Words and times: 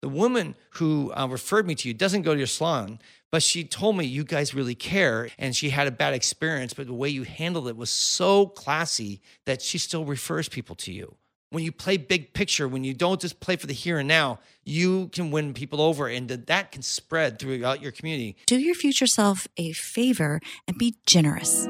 The 0.00 0.08
woman 0.08 0.54
who 0.74 1.12
uh, 1.12 1.26
referred 1.28 1.66
me 1.66 1.74
to 1.74 1.88
you 1.88 1.94
doesn't 1.94 2.22
go 2.22 2.32
to 2.32 2.38
your 2.38 2.46
salon, 2.46 3.00
but 3.32 3.42
she 3.42 3.64
told 3.64 3.96
me 3.96 4.04
you 4.04 4.22
guys 4.24 4.54
really 4.54 4.76
care 4.76 5.28
and 5.38 5.56
she 5.56 5.70
had 5.70 5.86
a 5.88 5.90
bad 5.90 6.14
experience, 6.14 6.72
but 6.72 6.86
the 6.86 6.94
way 6.94 7.08
you 7.08 7.24
handled 7.24 7.66
it 7.68 7.76
was 7.76 7.90
so 7.90 8.46
classy 8.46 9.20
that 9.44 9.60
she 9.60 9.76
still 9.76 10.04
refers 10.04 10.48
people 10.48 10.76
to 10.76 10.92
you. 10.92 11.16
When 11.50 11.64
you 11.64 11.72
play 11.72 11.96
big 11.96 12.32
picture, 12.34 12.68
when 12.68 12.84
you 12.84 12.94
don't 12.94 13.20
just 13.20 13.40
play 13.40 13.56
for 13.56 13.66
the 13.66 13.72
here 13.72 13.98
and 13.98 14.06
now, 14.06 14.38
you 14.64 15.08
can 15.08 15.30
win 15.30 15.52
people 15.54 15.80
over 15.80 16.06
and 16.06 16.28
that- 16.28 16.46
that 16.46 16.72
can 16.72 16.82
spread 16.82 17.38
throughout 17.38 17.82
your 17.82 17.90
community. 17.90 18.36
Do 18.46 18.58
your 18.58 18.74
future 18.74 19.06
self 19.06 19.48
a 19.56 19.72
favor 19.72 20.40
and 20.68 20.78
be 20.78 20.96
generous. 21.06 21.66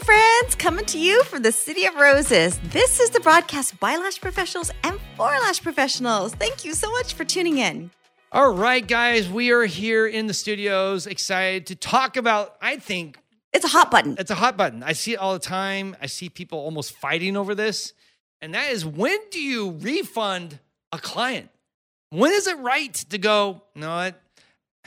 My 0.00 0.04
friends, 0.04 0.56
coming 0.56 0.84
to 0.86 0.98
you 0.98 1.22
from 1.24 1.42
the 1.42 1.52
City 1.52 1.86
of 1.86 1.94
Roses. 1.94 2.58
This 2.70 2.98
is 2.98 3.10
the 3.10 3.20
broadcast 3.20 3.78
by 3.78 3.96
lash 3.96 4.20
professionals 4.20 4.72
and 4.82 4.98
for 5.16 5.26
lash 5.26 5.62
professionals. 5.62 6.34
Thank 6.34 6.64
you 6.64 6.74
so 6.74 6.90
much 6.90 7.14
for 7.14 7.24
tuning 7.24 7.58
in. 7.58 7.92
All 8.32 8.52
right, 8.52 8.84
guys, 8.84 9.28
we 9.28 9.52
are 9.52 9.66
here 9.66 10.04
in 10.08 10.26
the 10.26 10.34
studios, 10.34 11.06
excited 11.06 11.68
to 11.68 11.76
talk 11.76 12.16
about, 12.16 12.56
I 12.60 12.78
think, 12.78 13.18
It's 13.52 13.64
a 13.64 13.68
hot 13.68 13.92
button. 13.92 14.16
it's 14.18 14.32
a 14.32 14.34
hot 14.34 14.56
button. 14.56 14.82
I 14.82 14.94
see 14.94 15.12
it 15.12 15.18
all 15.18 15.34
the 15.34 15.38
time. 15.38 15.94
I 16.02 16.06
see 16.06 16.28
people 16.28 16.58
almost 16.58 16.92
fighting 16.96 17.36
over 17.36 17.54
this. 17.54 17.92
And 18.40 18.52
that 18.54 18.70
is 18.72 18.84
when 18.84 19.18
do 19.30 19.40
you 19.40 19.70
refund 19.78 20.58
a 20.90 20.98
client? 20.98 21.50
When 22.10 22.32
is 22.32 22.48
it 22.48 22.58
right 22.58 22.92
to 23.10 23.18
go, 23.18 23.62
no, 23.76 23.94
what? 23.94 24.20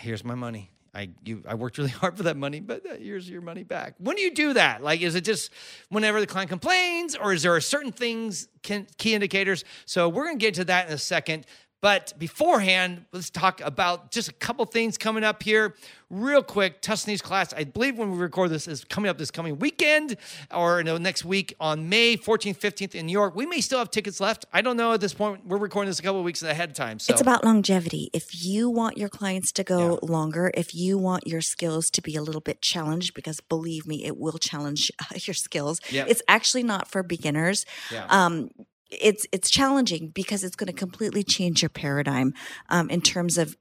Here's 0.02 0.26
my 0.26 0.36
money. 0.36 0.70
I 0.98 1.10
you 1.24 1.44
I 1.48 1.54
worked 1.54 1.78
really 1.78 1.90
hard 2.02 2.18
for 2.18 2.24
that 2.24 2.36
money, 2.36 2.60
but 2.60 2.84
here's 3.00 3.30
your 3.30 3.42
money 3.42 3.64
back. 3.64 3.94
When 4.00 4.16
do 4.16 4.22
you 4.24 4.34
do 4.34 4.54
that? 4.54 4.82
Like, 4.82 5.02
is 5.02 5.14
it 5.14 5.22
just 5.22 5.52
whenever 5.90 6.20
the 6.20 6.28
client 6.28 6.50
complains, 6.50 7.16
or 7.16 7.34
is 7.34 7.44
there 7.44 7.60
certain 7.62 7.92
things, 7.92 8.48
can, 8.64 8.88
key 8.98 9.14
indicators? 9.14 9.64
So 9.86 10.10
we're 10.10 10.26
gonna 10.26 10.38
get 10.38 10.56
to 10.56 10.66
that 10.66 10.88
in 10.88 10.94
a 10.94 10.98
second. 10.98 11.46
But 11.88 12.20
beforehand, 12.20 13.06
let's 13.14 13.30
talk 13.30 13.62
about 13.62 14.12
just 14.12 14.28
a 14.28 14.34
couple 14.34 14.66
things 14.66 14.98
coming 14.98 15.24
up 15.24 15.42
here, 15.42 15.74
real 16.10 16.44
quick. 16.44 16.82
Tusney's 16.82 17.22
class, 17.22 17.54
I 17.54 17.64
believe 17.64 17.98
when 17.98 18.12
we 18.12 18.18
record 18.18 18.50
this, 18.50 18.68
is 18.68 18.84
coming 18.84 19.08
up 19.08 19.18
this 19.18 19.32
coming 19.32 19.58
weekend 19.58 20.18
or 20.54 20.84
no, 20.84 20.98
next 20.98 21.24
week 21.24 21.56
on 21.62 21.88
May 21.88 22.18
14th, 22.18 22.58
15th 22.58 22.94
in 22.94 23.06
New 23.06 23.14
York. 23.14 23.38
We 23.38 23.46
may 23.46 23.62
still 23.62 23.80
have 23.80 23.90
tickets 23.90 24.20
left. 24.20 24.46
I 24.52 24.62
don't 24.62 24.76
know 24.76 24.92
at 24.92 25.00
this 25.00 25.14
point. 25.14 25.46
We're 25.46 25.60
recording 25.60 25.90
this 25.90 25.98
a 25.98 26.04
couple 26.04 26.20
of 26.20 26.26
weeks 26.26 26.44
ahead 26.44 26.72
of 26.72 26.76
time. 26.76 27.00
So 27.00 27.14
It's 27.14 27.22
about 27.22 27.46
longevity. 27.46 28.10
If 28.12 28.44
you 28.44 28.70
want 28.70 28.98
your 28.98 29.08
clients 29.08 29.54
to 29.54 29.64
go 29.64 29.98
longer, 30.04 30.52
if 30.56 30.76
you 30.76 30.98
want 30.98 31.26
your 31.26 31.40
skills 31.40 31.90
to 31.92 32.02
be 32.02 32.18
a 32.18 32.22
little 32.22 32.42
bit 32.42 32.62
challenged, 32.62 33.14
because 33.14 33.40
believe 33.40 33.88
me, 33.88 34.04
it 34.04 34.18
will 34.18 34.40
challenge 34.40 34.92
your 35.22 35.34
skills. 35.34 35.80
Yep. 35.90 36.10
It's 36.10 36.22
actually 36.28 36.64
not 36.64 36.90
for 36.90 37.02
beginners. 37.02 37.66
Yeah. 37.90 38.08
Um, 38.10 38.50
it's 38.90 39.26
it's 39.32 39.50
challenging 39.50 40.10
because 40.10 40.44
it's 40.44 40.56
going 40.56 40.68
to 40.68 40.74
completely 40.74 41.24
change 41.24 41.62
your 41.62 41.70
paradigm 41.70 42.34
um, 42.70 42.90
in 42.90 43.02
terms 43.02 43.38
of 43.38 43.58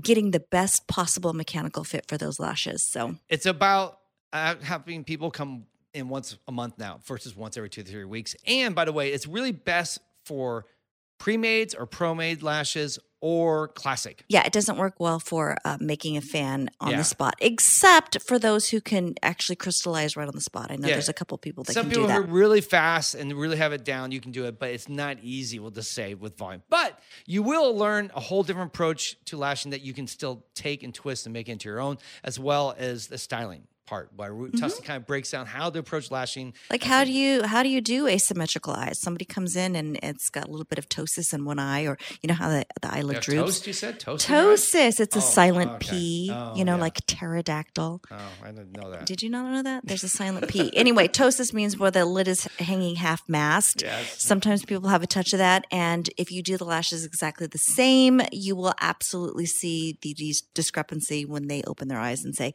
getting 0.00 0.30
the 0.30 0.40
best 0.40 0.86
possible 0.86 1.32
mechanical 1.32 1.84
fit 1.84 2.06
for 2.08 2.16
those 2.16 2.40
lashes. 2.40 2.82
So 2.82 3.16
it's 3.28 3.46
about 3.46 3.98
uh, 4.32 4.54
having 4.62 5.04
people 5.04 5.30
come 5.30 5.66
in 5.92 6.08
once 6.08 6.38
a 6.48 6.52
month 6.52 6.78
now 6.78 7.00
versus 7.04 7.36
once 7.36 7.56
every 7.56 7.68
two 7.68 7.82
to 7.82 7.90
three 7.90 8.04
weeks. 8.04 8.34
And 8.46 8.74
by 8.74 8.86
the 8.86 8.92
way, 8.92 9.12
it's 9.12 9.26
really 9.26 9.52
best 9.52 9.98
for 10.24 10.64
pre-mades 11.18 11.74
or 11.74 11.86
pro-made 11.86 12.42
lashes 12.42 12.98
or 13.22 13.68
classic. 13.68 14.24
yeah, 14.28 14.42
it 14.44 14.52
doesn't 14.52 14.76
work 14.76 14.94
well 14.98 15.18
for 15.20 15.56
uh, 15.64 15.78
making 15.80 16.16
a 16.16 16.20
fan 16.20 16.68
on 16.80 16.90
Yeah. 16.90 16.96
the 16.98 17.04
spot, 17.04 17.34
except 17.40 18.20
for 18.22 18.38
those 18.38 18.68
who 18.68 18.80
can 18.80 19.14
actually 19.22 19.56
crystallize 19.56 20.16
right 20.16 20.26
on 20.28 20.34
the 20.34 20.40
spot. 20.40 20.70
I 20.70 20.76
know 20.76 20.88
Yeah. 20.88 20.94
there's 20.96 21.08
a 21.08 21.12
couple 21.14 21.38
people 21.38 21.62
that 21.64 21.72
Some 21.72 21.84
can 21.84 21.90
people 21.90 22.10
who 22.10 22.16
are 22.18 22.22
really 22.22 22.60
fast 22.60 23.14
and 23.14 23.32
really 23.32 23.56
have 23.56 23.72
it 23.72 23.84
down, 23.84 24.10
you 24.12 24.20
can 24.20 24.32
do 24.32 24.44
it, 24.46 24.58
but 24.58 24.70
it's 24.70 24.88
not 24.88 25.18
easy. 25.22 25.58
We'll 25.60 25.70
just 25.70 25.92
say 25.92 26.14
with 26.14 26.36
volume. 26.36 26.62
But 26.68 27.00
you 27.24 27.42
will 27.42 27.76
learn 27.76 28.10
a 28.14 28.20
whole 28.20 28.42
different 28.42 28.68
approach 28.74 29.16
to 29.26 29.36
lashing 29.36 29.70
that 29.70 29.80
you 29.82 29.94
can 29.94 30.06
still 30.08 30.44
take 30.54 30.82
and 30.82 30.92
twist 30.92 31.24
and 31.24 31.32
make 31.32 31.48
into 31.48 31.68
your 31.68 31.80
own, 31.80 31.98
as 32.24 32.38
well 32.40 32.74
as 32.76 33.06
the 33.06 33.18
styling 33.18 33.68
part. 33.92 34.10
Where 34.16 34.32
Mm-hmm. 34.32 34.56
Tusney 34.64 34.82
kind 34.84 34.96
of 35.00 35.06
breaks 35.06 35.30
down 35.30 35.44
how 35.46 35.68
to 35.70 35.78
approach 35.78 36.10
lashing. 36.10 36.54
Like 36.70 36.82
how 36.92 37.04
do 37.04 37.12
you 37.12 37.42
how 37.52 37.62
do 37.62 37.68
you 37.68 37.80
do 37.80 38.06
asymmetrical 38.16 38.72
eyes? 38.72 38.98
Somebody 38.98 39.24
comes 39.26 39.52
in 39.56 39.76
and 39.76 39.98
it's 40.02 40.30
got 40.30 40.44
a 40.48 40.50
little 40.50 40.64
bit 40.72 40.78
of 40.78 40.88
ptosis 40.88 41.32
in 41.34 41.44
one 41.44 41.58
eye, 41.58 41.82
or 41.90 41.98
you 42.22 42.28
know 42.28 42.34
how 42.42 42.48
the, 42.48 42.64
the 42.80 42.90
eyelid 42.96 43.16
Yeah, 43.16 43.20
droops. 43.20 43.42
toast, 43.58 43.66
you 43.66 43.72
said 43.82 44.00
toast. 44.00 44.26
Ptosis. 44.28 44.98
It's 45.00 45.16
a 45.16 45.18
Oh, 45.18 45.32
silent 45.40 45.70
okay. 45.72 45.90
P. 45.90 46.30
Oh, 46.32 46.54
you 46.56 46.64
know, 46.64 46.76
yeah. 46.76 46.80
like 46.86 46.98
pterodactyl. 47.06 48.00
Oh, 48.10 48.16
I 48.42 48.50
didn't 48.50 48.72
know 48.76 48.90
that. 48.90 49.06
Did 49.06 49.22
you 49.22 49.30
not 49.30 49.50
know 49.52 49.62
that? 49.62 49.86
There's 49.86 50.04
a 50.04 50.08
silent 50.08 50.48
P. 50.48 50.70
Anyway, 50.82 51.06
ptosis 51.08 51.52
means 51.52 51.78
where 51.78 51.90
the 51.90 52.04
lid 52.04 52.26
is 52.28 52.44
hanging 52.58 52.96
half 52.96 53.22
mast. 53.28 53.82
Yes. 53.82 54.22
Sometimes 54.22 54.64
people 54.64 54.88
have 54.88 55.02
a 55.02 55.06
touch 55.06 55.32
of 55.32 55.38
that. 55.38 55.66
And 55.70 56.08
if 56.16 56.32
you 56.32 56.42
do 56.42 56.56
the 56.56 56.64
lashes 56.64 57.04
exactly 57.04 57.46
the 57.46 57.58
same, 57.58 58.20
you 58.32 58.56
will 58.56 58.74
absolutely 58.80 59.46
see 59.46 59.98
the 60.02 60.14
dis- 60.14 60.42
discrepancy 60.54 61.24
when 61.24 61.46
they 61.48 61.62
open 61.66 61.88
their 61.88 62.00
eyes 62.00 62.24
and 62.24 62.34
say, 62.34 62.54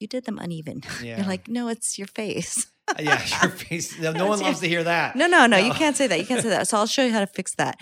You 0.00 0.06
did 0.08 0.24
them 0.24 0.38
uneven. 0.38 0.82
Yeah. 1.02 1.18
You're 1.18 1.26
like, 1.26 1.48
No, 1.48 1.68
it's 1.68 1.98
your 1.98 2.08
face. 2.08 2.66
Uh, 2.88 2.94
yeah, 3.00 3.20
your 3.42 3.50
face. 3.50 3.98
No, 3.98 4.12
no 4.12 4.28
one 4.28 4.38
loves 4.38 4.60
to 4.60 4.68
hear 4.68 4.84
that. 4.84 5.16
No, 5.16 5.26
no, 5.26 5.46
no, 5.46 5.56
you 5.56 5.72
can't 5.72 5.96
say 5.96 6.06
that. 6.06 6.20
You 6.20 6.24
can't 6.24 6.40
say 6.40 6.50
that. 6.50 6.68
So 6.68 6.76
I'll 6.76 6.86
show 6.86 7.04
you 7.04 7.10
how 7.10 7.18
to 7.18 7.26
fix 7.26 7.52
that. 7.56 7.80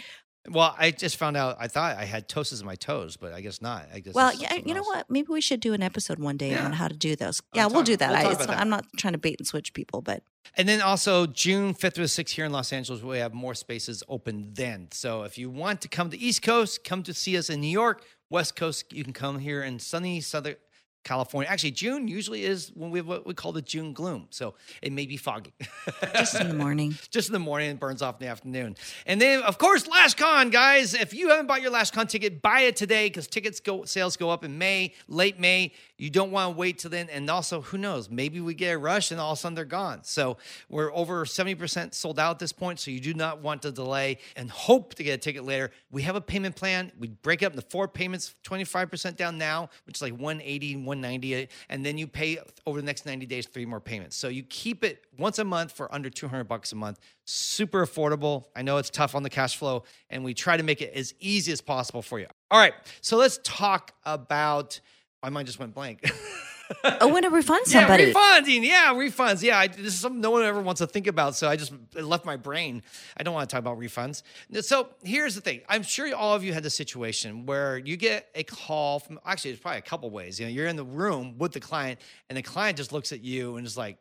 Well, 0.48 0.74
I 0.78 0.92
just 0.92 1.18
found 1.18 1.36
out. 1.36 1.58
I 1.60 1.68
thought 1.68 1.98
I 1.98 2.06
had 2.06 2.26
toasters 2.26 2.60
in 2.60 2.66
my 2.66 2.74
toes, 2.74 3.18
but 3.18 3.34
I 3.34 3.42
guess 3.42 3.60
not. 3.60 3.86
I 3.92 4.00
guess 4.00 4.14
Well, 4.14 4.32
yeah, 4.34 4.54
you 4.54 4.72
know 4.72 4.78
else. 4.78 4.86
what? 4.86 5.10
Maybe 5.10 5.28
we 5.30 5.42
should 5.42 5.60
do 5.60 5.74
an 5.74 5.82
episode 5.82 6.18
one 6.18 6.38
day 6.38 6.52
Yeah. 6.52 6.64
on 6.64 6.72
how 6.72 6.88
to 6.88 6.94
do 6.96 7.16
those. 7.16 7.42
I'll 7.52 7.58
Yeah, 7.60 7.66
we'll 7.66 7.82
do 7.82 7.98
that. 7.98 8.08
we'll 8.12 8.18
I, 8.18 8.22
talk 8.22 8.32
it's 8.32 8.44
about 8.44 8.52
not, 8.52 8.56
that. 8.56 8.60
I'm 8.62 8.70
not 8.70 8.84
trying 8.96 9.12
to 9.12 9.18
bait 9.18 9.36
and 9.38 9.46
switch 9.46 9.74
people, 9.74 10.00
but 10.00 10.22
And 10.56 10.66
then 10.66 10.80
also 10.80 11.26
June 11.26 11.74
5th 11.74 11.94
through 11.96 12.04
the 12.04 12.08
6th 12.08 12.30
here 12.30 12.46
in 12.46 12.52
Los 12.52 12.72
Angeles, 12.72 13.02
we 13.02 13.18
have 13.18 13.34
more 13.34 13.54
spaces 13.54 14.02
open 14.08 14.54
then. 14.54 14.88
So 14.92 15.24
if 15.24 15.36
you 15.36 15.50
want 15.50 15.82
to 15.82 15.88
come 15.88 16.08
to 16.08 16.18
East 16.18 16.40
Coast, 16.40 16.82
come 16.82 17.02
to 17.02 17.12
see 17.12 17.36
us 17.36 17.50
in 17.50 17.60
New 17.60 17.66
York. 17.68 18.02
West 18.30 18.56
Coast, 18.56 18.90
you 18.90 19.04
can 19.04 19.12
come 19.12 19.38
here 19.38 19.62
in 19.62 19.78
sunny 19.78 20.20
Southern 20.22 20.56
California. 21.04 21.50
Actually, 21.50 21.72
June 21.72 22.08
usually 22.08 22.44
is 22.44 22.72
when 22.74 22.90
we 22.90 22.98
have 22.98 23.06
what 23.06 23.26
we 23.26 23.34
call 23.34 23.52
the 23.52 23.62
June 23.62 23.92
gloom. 23.92 24.26
So 24.30 24.54
it 24.82 24.92
may 24.92 25.06
be 25.06 25.16
foggy. 25.16 25.52
just 26.14 26.40
in 26.40 26.48
the 26.48 26.54
morning. 26.54 26.96
just 27.10 27.28
in 27.28 27.32
the 27.34 27.38
morning 27.38 27.70
and 27.70 27.78
burns 27.78 28.02
off 28.02 28.20
in 28.20 28.26
the 28.26 28.30
afternoon. 28.30 28.76
And 29.06 29.20
then, 29.20 29.42
of 29.42 29.58
course, 29.58 29.86
LashCon, 29.86 30.50
guys. 30.50 30.94
If 30.94 31.14
you 31.14 31.28
haven't 31.28 31.46
bought 31.46 31.62
your 31.62 31.70
LashCon 31.70 32.08
ticket, 32.08 32.42
buy 32.42 32.60
it 32.60 32.76
today 32.76 33.06
because 33.08 33.26
tickets 33.26 33.60
go 33.60 33.84
sales 33.84 34.16
go 34.16 34.30
up 34.30 34.44
in 34.44 34.58
May, 34.58 34.94
late 35.06 35.38
May. 35.38 35.72
You 35.96 36.10
don't 36.10 36.32
want 36.32 36.54
to 36.54 36.58
wait 36.58 36.78
till 36.78 36.90
then. 36.90 37.08
And 37.10 37.28
also, 37.30 37.60
who 37.60 37.78
knows? 37.78 38.10
Maybe 38.10 38.40
we 38.40 38.54
get 38.54 38.72
a 38.72 38.78
rush 38.78 39.10
and 39.10 39.20
all 39.20 39.32
of 39.32 39.38
a 39.38 39.40
sudden 39.40 39.54
they're 39.54 39.64
gone. 39.64 40.00
So 40.02 40.38
we're 40.68 40.92
over 40.92 41.24
70% 41.24 41.94
sold 41.94 42.18
out 42.18 42.32
at 42.32 42.38
this 42.38 42.52
point. 42.52 42.80
So 42.80 42.90
you 42.90 43.00
do 43.00 43.14
not 43.14 43.40
want 43.40 43.62
to 43.62 43.70
delay 43.70 44.18
and 44.36 44.50
hope 44.50 44.94
to 44.94 45.04
get 45.04 45.12
a 45.12 45.18
ticket 45.18 45.44
later. 45.44 45.70
We 45.90 46.02
have 46.02 46.16
a 46.16 46.20
payment 46.20 46.56
plan. 46.56 46.90
We 46.98 47.08
break 47.08 47.42
it 47.42 47.46
up 47.46 47.52
into 47.52 47.66
four 47.66 47.86
payments, 47.86 48.34
25% 48.44 49.16
down 49.16 49.38
now, 49.38 49.68
which 49.86 49.98
is 49.98 50.02
like 50.02 50.14
180 50.14 50.74
and 50.74 50.86
190. 51.02 51.48
And 51.68 51.84
then 51.84 51.98
you 51.98 52.06
pay 52.06 52.38
over 52.66 52.80
the 52.80 52.86
next 52.86 53.06
90 53.06 53.26
days, 53.26 53.46
three 53.46 53.66
more 53.66 53.80
payments. 53.80 54.16
So 54.16 54.28
you 54.28 54.42
keep 54.42 54.84
it 54.84 55.04
once 55.18 55.38
a 55.38 55.44
month 55.44 55.72
for 55.72 55.92
under 55.94 56.10
200 56.10 56.44
bucks 56.44 56.72
a 56.72 56.76
month. 56.76 56.98
Super 57.24 57.86
affordable. 57.86 58.44
I 58.54 58.62
know 58.62 58.78
it's 58.78 58.90
tough 58.90 59.14
on 59.14 59.22
the 59.22 59.30
cash 59.30 59.56
flow, 59.56 59.84
and 60.10 60.24
we 60.24 60.34
try 60.34 60.56
to 60.56 60.62
make 60.62 60.82
it 60.82 60.92
as 60.94 61.14
easy 61.20 61.52
as 61.52 61.60
possible 61.60 62.02
for 62.02 62.18
you. 62.18 62.26
All 62.50 62.58
right, 62.58 62.74
so 63.00 63.16
let's 63.16 63.38
talk 63.42 63.92
about. 64.04 64.80
My 65.22 65.30
mind 65.30 65.46
just 65.46 65.58
went 65.58 65.74
blank. 65.74 66.04
Oh, 66.84 67.12
when 67.12 67.22
to 67.22 67.30
refund 67.30 67.66
somebody. 67.66 68.04
Yeah, 68.04 68.08
refunding. 68.08 68.64
Yeah, 68.64 68.94
refunds. 68.94 69.42
Yeah, 69.42 69.58
I, 69.58 69.66
this 69.66 69.94
is 69.94 70.00
something 70.00 70.20
no 70.20 70.30
one 70.30 70.42
ever 70.42 70.60
wants 70.60 70.80
to 70.80 70.86
think 70.86 71.06
about. 71.06 71.34
So 71.36 71.48
I 71.48 71.56
just 71.56 71.72
it 71.96 72.04
left 72.04 72.24
my 72.24 72.36
brain. 72.36 72.82
I 73.16 73.22
don't 73.22 73.34
want 73.34 73.48
to 73.48 73.54
talk 73.54 73.60
about 73.60 73.78
refunds. 73.78 74.22
So 74.62 74.88
here's 75.02 75.34
the 75.34 75.40
thing. 75.40 75.60
I'm 75.68 75.82
sure 75.82 76.14
all 76.14 76.34
of 76.34 76.42
you 76.44 76.52
had 76.52 76.62
the 76.62 76.70
situation 76.70 77.46
where 77.46 77.76
you 77.78 77.96
get 77.96 78.28
a 78.34 78.44
call 78.44 79.00
from. 79.00 79.20
Actually, 79.24 79.52
it's 79.52 79.60
probably 79.60 79.78
a 79.78 79.82
couple 79.82 80.10
ways. 80.10 80.40
You 80.40 80.46
know, 80.46 80.52
you're 80.52 80.66
in 80.66 80.76
the 80.76 80.84
room 80.84 81.36
with 81.38 81.52
the 81.52 81.60
client, 81.60 82.00
and 82.28 82.38
the 82.38 82.42
client 82.42 82.76
just 82.76 82.92
looks 82.92 83.12
at 83.12 83.22
you 83.22 83.56
and 83.56 83.66
is 83.66 83.76
like, 83.76 83.98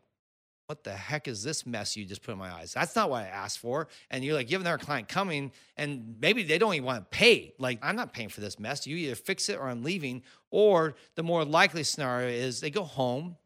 what 0.73 0.83
the 0.83 0.91
heck 0.91 1.27
is 1.27 1.43
this 1.43 1.67
mess 1.67 1.95
you 1.95 2.03
just 2.03 2.23
put 2.23 2.31
in 2.31 2.39
my 2.39 2.51
eyes? 2.51 2.73
That's 2.73 2.95
not 2.95 3.11
what 3.11 3.21
I 3.21 3.27
asked 3.27 3.59
for. 3.59 3.87
And 4.09 4.23
you're 4.23 4.33
like, 4.33 4.47
giving 4.47 4.65
their 4.65 4.79
client 4.79 5.07
coming, 5.07 5.51
and 5.77 6.15
maybe 6.19 6.41
they 6.41 6.57
don't 6.57 6.73
even 6.73 6.85
want 6.85 7.11
to 7.11 7.15
pay. 7.15 7.53
Like, 7.59 7.77
I'm 7.83 7.95
not 7.95 8.11
paying 8.11 8.29
for 8.29 8.41
this 8.41 8.57
mess. 8.57 8.87
You 8.87 8.97
either 8.97 9.13
fix 9.13 9.49
it 9.49 9.59
or 9.59 9.69
I'm 9.69 9.83
leaving. 9.83 10.23
Or 10.49 10.95
the 11.13 11.21
more 11.21 11.45
likely 11.45 11.83
scenario 11.83 12.27
is 12.27 12.59
they 12.59 12.71
go 12.71 12.81
home. 12.81 13.37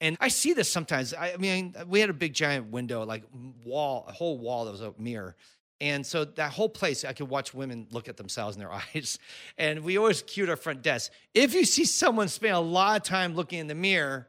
And 0.00 0.16
I 0.20 0.28
see 0.28 0.54
this 0.54 0.72
sometimes. 0.72 1.12
I 1.12 1.36
mean, 1.36 1.74
we 1.86 2.00
had 2.00 2.08
a 2.08 2.14
big 2.14 2.32
giant 2.32 2.70
window, 2.70 3.04
like 3.04 3.24
wall, 3.62 4.06
a 4.08 4.12
whole 4.12 4.38
wall 4.38 4.64
that 4.64 4.70
was 4.70 4.80
a 4.80 4.94
mirror. 4.98 5.36
And 5.82 6.06
so 6.06 6.24
that 6.24 6.50
whole 6.52 6.70
place, 6.70 7.04
I 7.04 7.12
could 7.12 7.28
watch 7.28 7.52
women 7.52 7.88
look 7.90 8.08
at 8.08 8.16
themselves 8.16 8.56
in 8.56 8.60
their 8.60 8.72
eyes. 8.94 9.18
And 9.58 9.80
we 9.84 9.98
always 9.98 10.22
cue 10.22 10.44
at 10.44 10.48
our 10.48 10.56
front 10.56 10.80
desk. 10.80 11.12
If 11.34 11.52
you 11.52 11.66
see 11.66 11.84
someone 11.84 12.28
spend 12.28 12.54
a 12.54 12.60
lot 12.60 12.96
of 12.96 13.02
time 13.02 13.34
looking 13.34 13.58
in 13.58 13.66
the 13.66 13.74
mirror, 13.74 14.28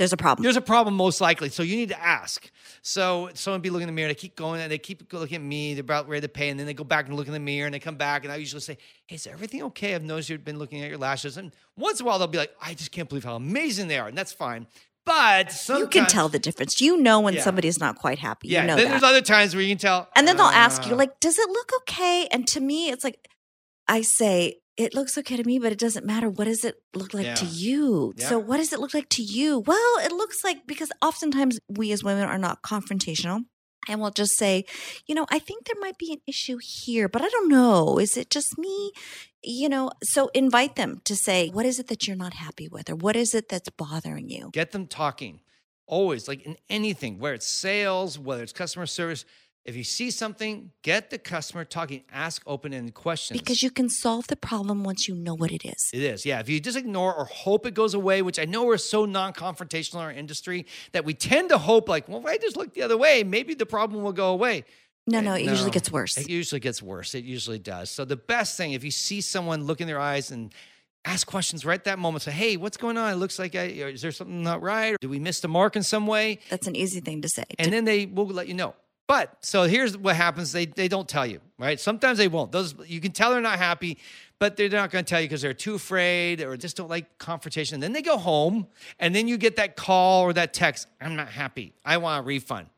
There's 0.00 0.14
a 0.14 0.16
problem. 0.16 0.42
there's 0.42 0.56
a 0.56 0.62
problem 0.62 0.94
most 0.96 1.20
likely. 1.20 1.50
So 1.50 1.62
you 1.62 1.76
need 1.76 1.90
to 1.90 2.02
ask. 2.02 2.50
So 2.80 3.28
someone 3.34 3.60
be 3.60 3.68
looking 3.68 3.82
in 3.86 3.94
the 3.94 3.98
mirror, 3.98 4.08
they 4.08 4.14
keep 4.14 4.34
going 4.34 4.62
and 4.62 4.72
they 4.72 4.78
keep 4.78 5.12
looking 5.12 5.36
at 5.36 5.42
me, 5.42 5.74
they're 5.74 5.82
about 5.82 6.08
ready 6.08 6.22
to 6.22 6.28
pay, 6.28 6.48
and 6.48 6.58
then 6.58 6.66
they 6.66 6.72
go 6.72 6.84
back 6.84 7.06
and 7.06 7.14
look 7.16 7.26
in 7.26 7.34
the 7.34 7.38
mirror 7.38 7.66
and 7.66 7.74
they 7.74 7.80
come 7.80 7.96
back. 7.96 8.24
And 8.24 8.32
I 8.32 8.36
usually 8.36 8.62
say, 8.62 8.78
Hey, 9.06 9.16
is 9.16 9.26
everything 9.26 9.62
okay? 9.64 9.94
I've 9.94 10.02
noticed 10.02 10.30
you've 10.30 10.42
been 10.42 10.58
looking 10.58 10.80
at 10.80 10.88
your 10.88 10.96
lashes. 10.96 11.36
And 11.36 11.52
once 11.76 12.00
in 12.00 12.06
a 12.06 12.08
while 12.08 12.18
they'll 12.18 12.28
be 12.28 12.38
like, 12.38 12.52
I 12.62 12.72
just 12.72 12.92
can't 12.92 13.10
believe 13.10 13.24
how 13.24 13.36
amazing 13.36 13.88
they 13.88 13.98
are. 13.98 14.08
And 14.08 14.16
that's 14.16 14.32
fine. 14.32 14.66
But 15.04 15.54
You 15.68 15.86
can 15.86 16.06
tell 16.06 16.30
the 16.30 16.38
difference. 16.38 16.80
You 16.80 16.96
know 16.96 17.20
when 17.20 17.34
Yeah. 17.34 17.42
somebody 17.42 17.68
is 17.68 17.78
not 17.78 17.96
quite 17.96 18.18
happy. 18.20 18.48
Yeah. 18.48 18.62
you 18.62 18.68
know 18.68 18.76
then 18.76 18.86
that. 18.86 18.90
there's 18.92 19.02
other 19.02 19.20
times 19.20 19.54
where 19.54 19.62
you 19.62 19.68
can 19.70 19.78
tell. 19.78 20.08
And 20.16 20.26
then 20.26 20.38
they'll 20.38 20.46
ask 20.46 20.86
you, 20.86 20.94
uh, 20.94 20.96
like, 20.96 21.20
does 21.20 21.38
it 21.38 21.48
look 21.50 21.70
okay? 21.82 22.26
And 22.32 22.46
to 22.48 22.60
me, 22.60 22.88
it's 22.88 23.04
like, 23.04 23.28
I 23.88 24.02
say, 24.02 24.59
it 24.76 24.94
looks 24.94 25.18
okay 25.18 25.36
to 25.36 25.44
me, 25.44 25.58
but 25.58 25.72
it 25.72 25.78
doesn't 25.78 26.06
matter. 26.06 26.28
What 26.28 26.44
does 26.44 26.64
it 26.64 26.82
look 26.94 27.12
like 27.12 27.34
to 27.36 27.44
you? 27.46 28.14
Yeah. 28.16 28.28
So, 28.28 28.38
what 28.38 28.56
does 28.58 28.72
it 28.72 28.80
look 28.80 28.94
like 28.94 29.08
to 29.10 29.22
you? 29.22 29.58
Well, 29.60 29.98
it 29.98 30.12
looks 30.12 30.42
like 30.44 30.66
because 30.66 30.90
oftentimes 31.02 31.58
we 31.68 31.92
as 31.92 32.02
women 32.02 32.24
are 32.24 32.38
not 32.38 32.62
confrontational. 32.62 33.44
And 33.88 34.00
we'll 34.00 34.10
just 34.10 34.36
say, 34.36 34.66
you 35.06 35.14
know, 35.14 35.26
I 35.30 35.38
think 35.38 35.64
there 35.64 35.80
might 35.80 35.96
be 35.96 36.12
an 36.12 36.20
issue 36.26 36.58
here, 36.62 37.08
but 37.08 37.22
I 37.22 37.28
don't 37.28 37.48
know. 37.48 37.98
Is 37.98 38.16
it 38.16 38.28
just 38.28 38.58
me? 38.58 38.92
You 39.42 39.70
know, 39.70 39.90
so 40.02 40.30
invite 40.34 40.76
them 40.76 41.00
to 41.04 41.16
say, 41.16 41.48
what 41.48 41.64
is 41.64 41.78
it 41.78 41.88
that 41.88 42.06
you're 42.06 42.16
not 42.16 42.34
happy 42.34 42.68
with? 42.68 42.90
Or 42.90 42.94
what 42.94 43.16
is 43.16 43.34
it 43.34 43.48
that's 43.48 43.70
bothering 43.70 44.28
you? 44.28 44.50
get 44.52 44.72
them 44.72 44.86
talking. 44.86 45.40
Always, 45.86 46.28
like 46.28 46.42
in 46.42 46.56
anything, 46.68 47.18
where 47.18 47.32
it's 47.34 47.46
sales, 47.46 48.18
whether 48.18 48.42
it's 48.42 48.52
customer 48.52 48.86
service. 48.86 49.24
If 49.64 49.76
you 49.76 49.84
see 49.84 50.10
something, 50.10 50.70
get 50.82 51.10
the 51.10 51.18
customer 51.18 51.64
talking. 51.66 52.02
Ask 52.10 52.42
open-ended 52.46 52.94
questions. 52.94 53.38
Because 53.38 53.62
you 53.62 53.70
can 53.70 53.90
solve 53.90 54.26
the 54.28 54.36
problem 54.36 54.84
once 54.84 55.06
you 55.06 55.14
know 55.14 55.34
what 55.34 55.52
it 55.52 55.64
is. 55.64 55.90
It 55.92 56.02
is, 56.02 56.24
yeah. 56.24 56.40
If 56.40 56.48
you 56.48 56.60
just 56.60 56.78
ignore 56.78 57.14
or 57.14 57.26
hope 57.26 57.66
it 57.66 57.74
goes 57.74 57.92
away, 57.92 58.22
which 58.22 58.38
I 58.38 58.46
know 58.46 58.64
we're 58.64 58.78
so 58.78 59.04
non-confrontational 59.04 59.94
in 59.96 60.00
our 60.00 60.12
industry 60.12 60.66
that 60.92 61.04
we 61.04 61.12
tend 61.12 61.50
to 61.50 61.58
hope, 61.58 61.88
like, 61.88 62.08
well, 62.08 62.20
if 62.20 62.26
I 62.26 62.38
just 62.38 62.56
look 62.56 62.72
the 62.72 62.82
other 62.82 62.96
way, 62.96 63.22
maybe 63.22 63.54
the 63.54 63.66
problem 63.66 64.02
will 64.02 64.12
go 64.12 64.30
away. 64.32 64.64
No, 65.06 65.20
no, 65.20 65.34
it 65.34 65.42
usually 65.42 65.70
gets 65.70 65.90
worse. 65.90 66.16
It 66.16 66.30
usually 66.30 66.60
gets 66.60 66.82
worse. 66.82 67.14
It 67.14 67.24
usually 67.24 67.58
does. 67.58 67.90
So 67.90 68.04
the 68.04 68.16
best 68.16 68.56
thing, 68.56 68.72
if 68.72 68.82
you 68.84 68.90
see 68.90 69.20
someone 69.20 69.64
look 69.64 69.80
in 69.80 69.86
their 69.86 70.00
eyes 70.00 70.30
and 70.30 70.54
ask 71.04 71.26
questions 71.26 71.64
right 71.64 71.82
that 71.84 71.98
moment, 71.98 72.22
say, 72.22 72.30
"Hey, 72.30 72.56
what's 72.56 72.76
going 72.76 72.96
on? 72.96 73.12
It 73.12 73.16
looks 73.16 73.38
like 73.38 73.54
I, 73.54 73.64
is 73.64 74.02
there 74.02 74.12
something 74.12 74.42
not 74.42 74.62
right? 74.62 74.92
Or 74.92 74.96
do 75.00 75.08
we 75.08 75.18
miss 75.18 75.40
the 75.40 75.48
mark 75.48 75.74
in 75.74 75.82
some 75.82 76.06
way?" 76.06 76.38
That's 76.48 76.66
an 76.66 76.76
easy 76.76 77.00
thing 77.00 77.22
to 77.22 77.28
say. 77.28 77.44
and 77.58 77.72
then 77.72 77.84
they 77.84 78.06
will 78.06 78.26
let 78.26 78.46
you 78.48 78.54
know. 78.54 78.74
But 79.10 79.38
so 79.40 79.64
here's 79.64 79.98
what 79.98 80.14
happens: 80.14 80.52
they 80.52 80.66
they 80.66 80.86
don't 80.86 81.08
tell 81.08 81.26
you, 81.26 81.40
right? 81.58 81.80
Sometimes 81.80 82.16
they 82.16 82.28
won't. 82.28 82.52
Those 82.52 82.76
you 82.86 83.00
can 83.00 83.10
tell 83.10 83.32
they're 83.32 83.40
not 83.40 83.58
happy, 83.58 83.98
but 84.38 84.56
they're 84.56 84.68
not 84.68 84.92
going 84.92 85.04
to 85.04 85.08
tell 85.10 85.20
you 85.20 85.26
because 85.26 85.42
they're 85.42 85.52
too 85.52 85.74
afraid 85.74 86.40
or 86.40 86.56
just 86.56 86.76
don't 86.76 86.88
like 86.88 87.18
confrontation. 87.18 87.74
And 87.74 87.82
then 87.82 87.92
they 87.92 88.02
go 88.02 88.16
home, 88.16 88.68
and 89.00 89.12
then 89.12 89.26
you 89.26 89.36
get 89.36 89.56
that 89.56 89.74
call 89.74 90.22
or 90.22 90.32
that 90.34 90.54
text: 90.54 90.86
"I'm 91.00 91.16
not 91.16 91.26
happy. 91.26 91.72
I 91.84 91.96
want 91.96 92.20
a 92.20 92.22
refund. 92.24 92.68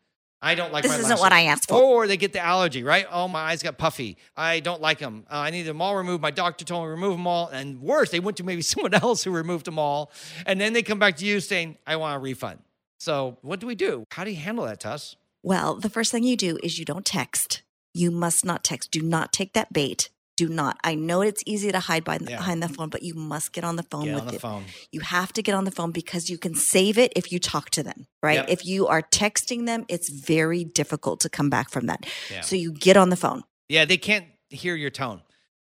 I 0.40 0.54
don't 0.54 0.72
like 0.72 0.84
This 0.84 0.92
my 0.92 1.00
isn't 1.00 1.20
what 1.20 1.34
I 1.34 1.42
asked 1.44 1.68
for. 1.68 1.74
Or 1.74 2.06
they 2.06 2.16
get 2.16 2.32
the 2.32 2.40
allergy, 2.40 2.82
right? 2.82 3.04
Oh, 3.10 3.28
my 3.28 3.40
eyes 3.40 3.62
got 3.62 3.76
puffy. 3.76 4.16
I 4.34 4.60
don't 4.60 4.80
like 4.80 5.00
them. 5.00 5.26
Uh, 5.30 5.36
I 5.36 5.50
need 5.50 5.64
them 5.64 5.82
all 5.82 5.94
removed. 5.96 6.22
My 6.22 6.30
doctor 6.30 6.64
told 6.64 6.84
me 6.84 6.86
to 6.86 6.90
remove 6.92 7.12
them 7.12 7.26
all. 7.26 7.48
And 7.48 7.82
worse, 7.82 8.10
they 8.10 8.20
went 8.20 8.38
to 8.38 8.42
maybe 8.42 8.62
someone 8.72 8.94
else 8.94 9.22
who 9.22 9.32
removed 9.32 9.66
them 9.66 9.78
all, 9.78 10.10
and 10.46 10.58
then 10.58 10.72
they 10.72 10.82
come 10.82 10.98
back 10.98 11.18
to 11.18 11.26
you 11.26 11.40
saying, 11.40 11.76
"I 11.86 11.96
want 11.96 12.16
a 12.16 12.20
refund." 12.20 12.60
So 12.96 13.36
what 13.42 13.60
do 13.60 13.66
we 13.66 13.74
do? 13.74 14.06
How 14.12 14.24
do 14.24 14.30
you 14.30 14.36
handle 14.36 14.64
that, 14.64 14.80
Tuss? 14.80 15.16
Well, 15.42 15.74
the 15.76 15.90
first 15.90 16.12
thing 16.12 16.24
you 16.24 16.36
do 16.36 16.58
is 16.62 16.78
you 16.78 16.84
don't 16.84 17.04
text. 17.04 17.62
You 17.94 18.10
must 18.10 18.44
not 18.44 18.64
text. 18.64 18.90
Do 18.90 19.02
not 19.02 19.32
take 19.32 19.52
that 19.54 19.72
bait. 19.72 20.08
Do 20.36 20.48
not. 20.48 20.78
I 20.82 20.94
know 20.94 21.20
it's 21.20 21.42
easy 21.44 21.70
to 21.72 21.78
hide 21.78 22.04
behind, 22.04 22.28
Yeah. 22.28 22.36
behind 22.38 22.62
the 22.62 22.68
phone, 22.68 22.88
but 22.88 23.02
you 23.02 23.14
must 23.14 23.52
get 23.52 23.64
on 23.64 23.76
the 23.76 23.82
phone 23.82 24.06
Get 24.06 24.14
with 24.14 24.22
on 24.22 24.28
the 24.28 24.34
it. 24.36 24.40
phone. 24.40 24.64
You 24.90 25.00
have 25.00 25.32
to 25.34 25.42
get 25.42 25.54
on 25.54 25.64
the 25.64 25.70
phone 25.70 25.90
because 25.92 26.30
you 26.30 26.38
can 26.38 26.54
save 26.54 26.96
it 26.96 27.12
if 27.14 27.30
you 27.30 27.38
talk 27.38 27.68
to 27.70 27.82
them, 27.82 28.06
right? 28.22 28.36
Yep. 28.38 28.46
If 28.48 28.64
you 28.66 28.86
are 28.86 29.02
texting 29.02 29.66
them, 29.66 29.84
it's 29.88 30.08
very 30.08 30.64
difficult 30.64 31.20
to 31.20 31.28
come 31.28 31.50
back 31.50 31.68
from 31.70 31.86
that. 31.86 32.06
Yeah. 32.30 32.40
So 32.40 32.56
you 32.56 32.72
get 32.72 32.96
on 32.96 33.10
the 33.10 33.16
phone. 33.16 33.42
Yeah, 33.68 33.84
they 33.84 33.98
can't 33.98 34.26
hear 34.48 34.74
your 34.74 34.90
tone. 34.90 35.20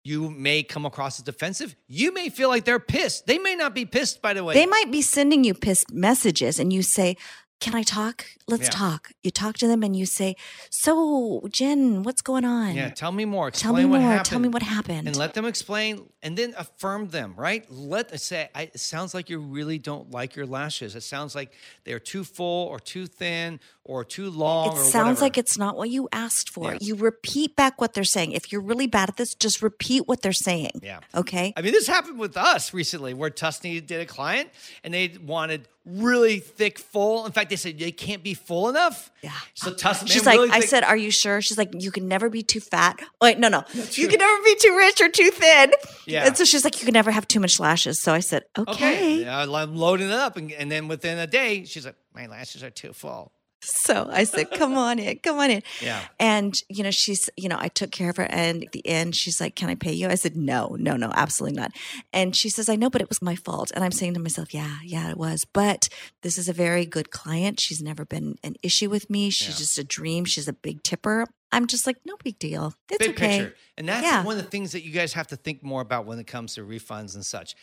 You 0.06 0.30
may 0.30 0.64
come 0.64 0.86
across 0.86 1.19
as 1.19 1.24
defensive. 1.24 1.76
You 1.88 2.14
may 2.14 2.30
feel 2.30 2.50
like 2.50 2.64
they're 2.66 2.80
pissed. 2.80 3.26
They 3.26 3.38
may 3.40 3.56
not 3.56 3.74
be 3.74 3.86
pissed, 3.86 4.22
by 4.22 4.34
the 4.34 4.44
way. 4.44 4.54
They 4.54 4.66
might 4.66 4.92
be 4.92 5.02
sending 5.02 5.44
you 5.46 5.54
pissed 5.54 5.92
messages 5.94 6.60
and 6.60 6.72
you 6.74 6.81
say, 6.84 7.16
Can 7.60 7.76
I 7.76 7.84
talk? 7.84 8.26
Let's 8.46 8.64
Yeah. 8.64 8.72
talk. 8.72 9.12
You 9.24 9.32
talk 9.32 9.58
to 9.60 9.68
them 9.68 9.84
and 9.84 9.96
you 9.96 10.06
say, 10.06 10.36
So, 10.70 11.48
Jen, 11.50 12.04
what's 12.04 12.22
going 12.22 12.44
on? 12.44 12.76
yeah, 12.76 12.90
tell 12.90 13.14
me 13.14 13.24
more. 13.24 13.52
Tell 13.52 13.72
Explain 13.72 13.86
me 13.86 13.92
what 13.92 14.02
more. 14.02 14.10
happened. 14.12 14.26
Tell 14.26 14.40
me 14.40 14.50
what 14.50 14.64
happened. 14.64 15.08
and 15.08 15.16
let 15.16 15.34
them 15.34 15.46
explain 15.46 16.10
and 16.22 16.38
then 16.38 16.54
affirm 16.58 17.10
them 17.10 17.34
right 17.38 17.66
let 17.72 18.20
say 18.20 18.50
I, 18.56 18.64
it 18.64 18.80
sounds 18.80 19.14
like 19.14 19.30
you 19.30 19.40
really 19.40 19.78
don't 19.78 20.12
like 20.12 20.36
your 20.36 20.46
lashes 20.46 20.96
it 20.96 21.02
sounds 21.04 21.36
like 21.36 21.54
they're 21.86 22.00
too 22.00 22.24
full 22.24 22.68
or 22.68 22.80
too 22.80 23.06
thin 23.08 23.60
or 23.85 24.06
too 24.06 24.30
long 24.30 24.77
It 24.77 24.80
sounds 24.80 24.94
whatever. 24.94 25.21
like 25.21 25.38
it's 25.38 25.57
not 25.57 25.75
what 25.75 25.89
you 25.89 26.07
asked 26.13 26.50
for. 26.50 26.71
Yeah. 26.71 26.77
You 26.80 26.95
repeat 26.95 27.56
back 27.57 27.81
what 27.81 27.94
they're 27.94 28.06
saying. 28.06 28.31
If 28.31 28.51
you're 28.51 28.62
really 28.62 28.88
bad 28.88 29.09
at 29.09 29.18
this, 29.18 29.35
just 29.35 29.62
repeat 29.62 30.07
what 30.07 30.21
they're 30.21 30.31
saying. 30.31 30.80
yeah 30.81 31.00
Okay. 31.13 31.53
I 31.57 31.62
mean, 31.62 31.74
this 31.74 31.88
happened 31.88 32.18
with 32.18 32.38
us 32.38 32.74
recently 32.74 33.13
where 33.13 33.30
Tusney 33.30 33.85
did 33.85 34.00
a 34.00 34.06
client 34.06 34.50
and 34.85 34.94
they 34.94 35.13
wanted 35.21 35.68
really 35.85 36.39
thick, 36.39 36.80
full. 36.80 37.25
In 37.25 37.33
fact, 37.33 37.50
they 37.50 37.57
said 37.57 37.77
they 37.77 37.91
can't 37.91 38.24
be 38.24 38.33
full 38.33 38.69
enough. 38.69 39.12
Yeah. 39.21 39.31
So 39.53 39.71
Tusney, 39.74 40.07
She's 40.09 40.25
like, 40.25 40.38
really 40.38 40.51
I 40.51 40.62
thick- 40.62 40.69
said, 40.69 40.85
Are 40.85 40.95
you 40.95 41.12
sure? 41.12 41.41
She's 41.41 41.57
like, 41.57 41.71
You 41.77 41.91
can 41.91 42.07
never 42.07 42.30
be 42.30 42.41
too 42.41 42.62
fat. 42.62 43.01
Wait, 43.21 43.38
no, 43.38 43.50
no. 43.50 43.65
You 43.91 44.07
can 44.07 44.19
never 44.19 44.44
be 44.45 44.56
too 44.59 44.77
rich 44.77 45.01
or 45.01 45.09
too 45.09 45.30
thin. 45.30 45.74
Yeah. 46.06 46.25
And 46.25 46.38
so 46.38 46.45
she's 46.45 46.63
like, 46.63 46.80
You 46.80 46.85
can 46.85 46.94
never 46.94 47.12
have 47.12 47.27
too 47.27 47.41
much 47.41 47.59
lashes. 47.59 48.01
So 48.01 48.13
I 48.13 48.21
said, 48.21 48.44
Okay. 48.57 48.71
okay. 48.71 49.21
Yeah, 49.24 49.39
I'm 49.41 49.75
loading 49.75 50.07
it 50.07 50.13
up. 50.13 50.38
And, 50.38 50.53
and 50.53 50.71
then 50.71 50.88
within 50.88 51.19
a 51.19 51.27
day, 51.27 51.65
she's 51.65 51.85
like, 51.85 51.95
my 52.15 52.27
lashes 52.27 52.63
are 52.63 52.69
too 52.69 52.94
full. 52.94 53.33
So 53.83 54.07
I 54.12 54.24
said, 54.24 54.50
Come 54.51 54.77
on 54.77 54.98
in, 55.00 55.19
come 55.19 55.39
on 55.39 55.51
in. 55.51 55.62
Yeah. 55.81 56.01
And, 56.19 56.54
you 56.69 56.83
know, 56.83 56.92
she's, 56.92 57.30
you 57.36 57.50
know, 57.50 57.57
I 57.60 57.68
took 57.68 57.92
care 57.92 58.10
of 58.10 58.18
her. 58.18 58.27
And 58.30 58.63
at 58.63 58.71
the 58.71 58.86
end, 58.88 59.15
she's 59.15 59.42
like, 59.42 59.56
Can 59.56 59.69
I 59.69 59.75
pay 59.75 59.92
you? 59.94 60.07
I 60.07 60.15
said, 60.15 60.36
No, 60.38 60.75
no, 60.80 60.95
no, 60.95 61.12
absolutely 61.13 61.60
not. 61.60 61.71
And 62.13 62.36
she 62.36 62.50
says, 62.50 62.69
I 62.69 62.75
know, 62.75 62.89
but 62.89 63.01
it 63.01 63.10
was 63.10 63.21
my 63.21 63.36
fault. 63.36 63.71
And 63.75 63.83
I'm 63.83 63.92
saying 63.92 64.13
to 64.13 64.19
myself, 64.21 64.54
Yeah, 64.54 64.77
yeah, 64.83 65.10
it 65.10 65.18
was. 65.18 65.45
But 65.45 65.89
this 66.21 66.38
is 66.38 66.48
a 66.48 66.54
very 66.54 66.86
good 66.86 67.12
client. 67.12 67.60
She's 67.60 67.81
never 67.81 68.06
been 68.06 68.38
an 68.44 68.56
issue 68.63 68.89
with 68.89 69.10
me. 69.10 69.30
She's 69.30 69.50
Yeah. 69.56 69.60
just 69.60 69.77
a 69.77 69.83
dream. 69.83 70.24
She's 70.25 70.48
a 70.48 70.54
big 70.54 70.83
tipper. 70.83 71.25
I'm 71.51 71.68
just 71.68 71.86
like, 71.86 71.98
No 72.06 72.16
big 72.24 72.39
deal. 72.39 72.74
It's 72.89 73.00
Big 73.06 73.12
okay. 73.16 73.39
picture. 73.39 73.56
And 73.77 73.88
that's 73.89 74.04
Yeah. 74.06 74.24
one 74.24 74.38
of 74.38 74.44
the 74.44 74.50
things 74.50 74.71
that 74.71 74.83
you 74.83 74.92
guys 74.92 75.13
have 75.13 75.27
to 75.27 75.36
think 75.36 75.62
more 75.63 75.81
about 75.81 76.06
when 76.06 76.19
it 76.19 76.27
comes 76.27 76.56
to 76.56 76.62
refunds 76.62 77.16
and 77.16 77.25
such. 77.25 77.54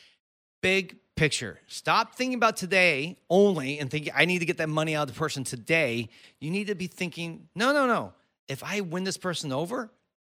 Big 0.62 0.96
picture. 1.16 1.58
Stop 1.66 2.14
thinking 2.14 2.34
about 2.34 2.56
today 2.56 3.18
only 3.28 3.78
and 3.78 3.90
thinking, 3.90 4.12
I 4.16 4.24
need 4.24 4.38
to 4.38 4.46
get 4.46 4.56
that 4.56 4.68
money 4.68 4.96
out 4.96 5.08
of 5.08 5.14
the 5.14 5.18
person 5.18 5.44
today. 5.44 6.08
You 6.40 6.50
need 6.50 6.68
to 6.68 6.74
be 6.74 6.86
thinking, 6.86 7.48
no, 7.54 7.72
no, 7.72 7.86
no. 7.86 8.14
If 8.48 8.64
I 8.64 8.80
win 8.80 9.04
this 9.04 9.18
person 9.18 9.52
over, 9.52 9.90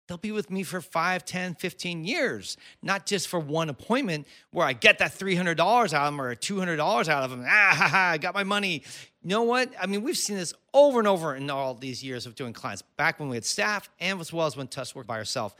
they'll 0.06 0.16
be 0.16 0.30
with 0.30 0.50
me 0.50 0.62
for 0.62 0.80
5, 0.80 1.24
10, 1.24 1.56
15 1.56 2.04
years, 2.04 2.56
not 2.82 3.04
just 3.04 3.28
for 3.28 3.40
one 3.40 3.68
appointment 3.68 4.26
where 4.52 4.66
I 4.66 4.72
get 4.72 4.98
that 4.98 5.12
$300 5.12 5.58
out 5.58 5.92
of 5.92 5.92
them 5.92 6.20
or 6.20 6.34
$200 6.34 6.78
out 7.08 7.24
of 7.24 7.30
them. 7.30 7.44
Ah, 7.44 7.74
ha, 7.76 7.88
ha, 7.88 8.10
I 8.12 8.18
got 8.18 8.34
my 8.34 8.44
money. 8.44 8.84
You 9.22 9.28
know 9.28 9.42
what? 9.42 9.72
I 9.80 9.86
mean, 9.86 10.02
we've 10.02 10.16
seen 10.16 10.36
this 10.36 10.54
over 10.72 11.00
and 11.00 11.08
over 11.08 11.34
in 11.34 11.50
all 11.50 11.74
these 11.74 12.04
years 12.04 12.26
of 12.26 12.36
doing 12.36 12.52
clients, 12.52 12.82
back 12.96 13.18
when 13.18 13.28
we 13.28 13.36
had 13.36 13.44
staff 13.44 13.90
and 13.98 14.20
as 14.20 14.32
well 14.32 14.46
as 14.46 14.56
when 14.56 14.68
Tuss 14.68 14.94
worked 14.94 15.08
by 15.08 15.16
herself. 15.16 15.54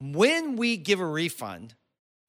When 0.00 0.56
we 0.56 0.78
give 0.78 0.98
a 0.98 1.06
refund, 1.06 1.74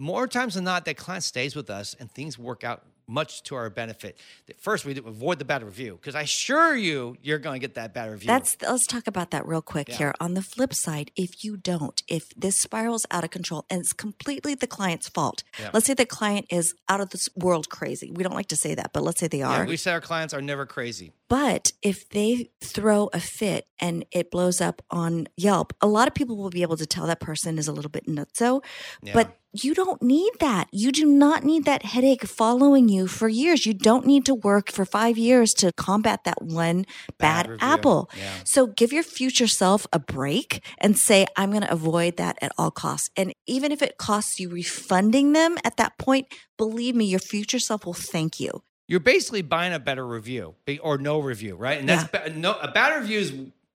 more 0.04 0.28
times 0.28 0.56
than 0.56 0.64
not, 0.66 0.86
that 0.86 0.98
client 0.98 1.24
stays 1.24 1.56
with 1.56 1.70
us 1.70 1.96
and 2.00 2.12
things 2.12 2.38
work 2.38 2.64
out 2.64 2.84
much 3.06 3.44
to 3.44 3.54
our 3.56 3.70
benefit. 3.70 4.18
First, 4.60 4.86
we 4.86 4.98
avoid 4.98 5.38
the 5.38 5.44
bad 5.44 5.62
review 5.62 6.00
because 6.00 6.16
I 6.16 6.22
assure 6.22 6.74
you, 6.76 7.18
you're 7.22 7.38
going 7.38 7.60
to 7.60 7.68
get 7.68 7.76
that 7.76 7.94
bad 7.94 8.10
review. 8.10 8.28
That's 8.28 8.56
let's 8.62 8.88
talk 8.88 9.08
about 9.08 9.32
that 9.32 9.46
real 9.46 9.62
quick 9.62 9.90
Yeah. 9.90 9.98
here. 9.98 10.14
On 10.22 10.36
the 10.36 10.42
flip 10.42 10.74
side, 10.74 11.12
if 11.18 11.44
you 11.44 11.58
don't, 11.58 12.02
if 12.08 12.30
this 12.36 12.58
spirals 12.60 13.06
out 13.12 13.26
of 13.26 13.30
control 13.30 13.66
and 13.70 13.82
it's 13.82 13.92
completely 13.92 14.56
the 14.56 14.68
client's 14.68 15.10
fault. 15.10 15.44
Yeah. 15.60 15.72
Let's 15.74 15.86
say 15.86 15.94
the 15.94 16.06
client 16.06 16.46
is 16.50 16.76
out 16.88 17.02
of 17.02 17.10
this 17.10 17.28
world 17.36 17.70
crazy. 17.70 18.10
We 18.10 18.24
don't 18.24 18.36
like 18.36 18.48
to 18.48 18.56
say 18.56 18.74
that, 18.76 18.92
but 18.94 19.04
let's 19.04 19.20
say 19.20 19.28
they 19.28 19.40
yeah, 19.40 19.64
are. 19.64 19.66
we 19.66 19.76
say 19.76 19.92
our 19.92 20.02
clients 20.02 20.34
are 20.34 20.42
never 20.42 20.66
crazy. 20.66 21.12
But 21.28 21.74
if 21.82 22.08
they 22.10 22.52
throw 22.62 23.10
a 23.12 23.20
fit 23.20 23.68
and 23.80 24.06
it 24.12 24.32
blows 24.32 24.62
up 24.62 24.82
on 24.90 25.28
Yelp, 25.36 25.74
a 25.82 25.88
lot 25.88 26.08
of 26.08 26.14
people 26.14 26.38
will 26.38 26.52
be 26.52 26.62
able 26.62 26.78
to 26.78 26.86
tell 26.86 27.06
that 27.08 27.20
person 27.20 27.58
is 27.58 27.68
a 27.68 27.74
little 27.74 27.92
bit 27.92 28.06
nutso. 28.08 28.64
Yeah. 29.02 29.14
But 29.14 29.38
you 29.54 29.76
don't 29.76 30.02
need 30.02 30.32
that. 30.40 30.68
You 30.72 30.92
do 30.92 31.06
not 31.06 31.44
need 31.44 31.66
that 31.66 31.84
headache 31.84 32.26
following 32.26 32.90
you 32.90 33.08
for 33.08 33.28
years. 33.28 33.68
You 33.68 33.74
don't 33.76 34.06
need 34.06 34.26
to 34.26 34.34
work 34.34 34.72
for 34.72 34.84
five 34.84 35.16
years 35.18 35.54
to 35.56 35.72
combat 35.74 36.24
that 36.26 36.42
one 36.42 36.86
Bad 37.20 37.48
bad, 37.48 37.58
apple. 37.62 38.10
Yeah. 38.18 38.32
So 38.44 38.66
give 38.68 38.92
your 38.92 39.04
future 39.04 39.48
self 39.48 39.86
a 39.94 40.00
break 40.00 40.64
and 40.80 40.98
say, 40.98 41.28
I'm 41.38 41.52
going 41.52 41.62
to 41.62 41.72
avoid 41.72 42.18
that 42.18 42.40
at 42.42 42.52
all 42.58 42.72
costs. 42.72 43.12
And 43.16 43.32
even 43.46 43.72
if 43.72 43.84
it 43.84 43.98
costs 43.98 44.40
you 44.40 44.50
refunding 44.50 45.34
them 45.34 45.58
at 45.64 45.78
that 45.78 46.00
point, 46.00 46.28
believe 46.58 46.96
me, 46.96 47.06
your 47.06 47.20
future 47.20 47.60
self 47.60 47.86
will 47.86 47.94
thank 47.94 48.40
you. 48.40 48.64
You're 48.88 49.00
basically 49.00 49.44
buying 49.44 49.74
a 49.74 49.80
better 49.80 50.06
review 50.06 50.56
or 50.82 50.98
no 50.98 51.20
review, 51.20 51.56
right? 51.56 51.80
And 51.80 51.88
that's 51.88 52.10
ba- 52.10 52.32
no, 52.36 52.58
a 52.60 52.72
bad 52.72 53.00
review 53.00 53.20
is, 53.20 53.34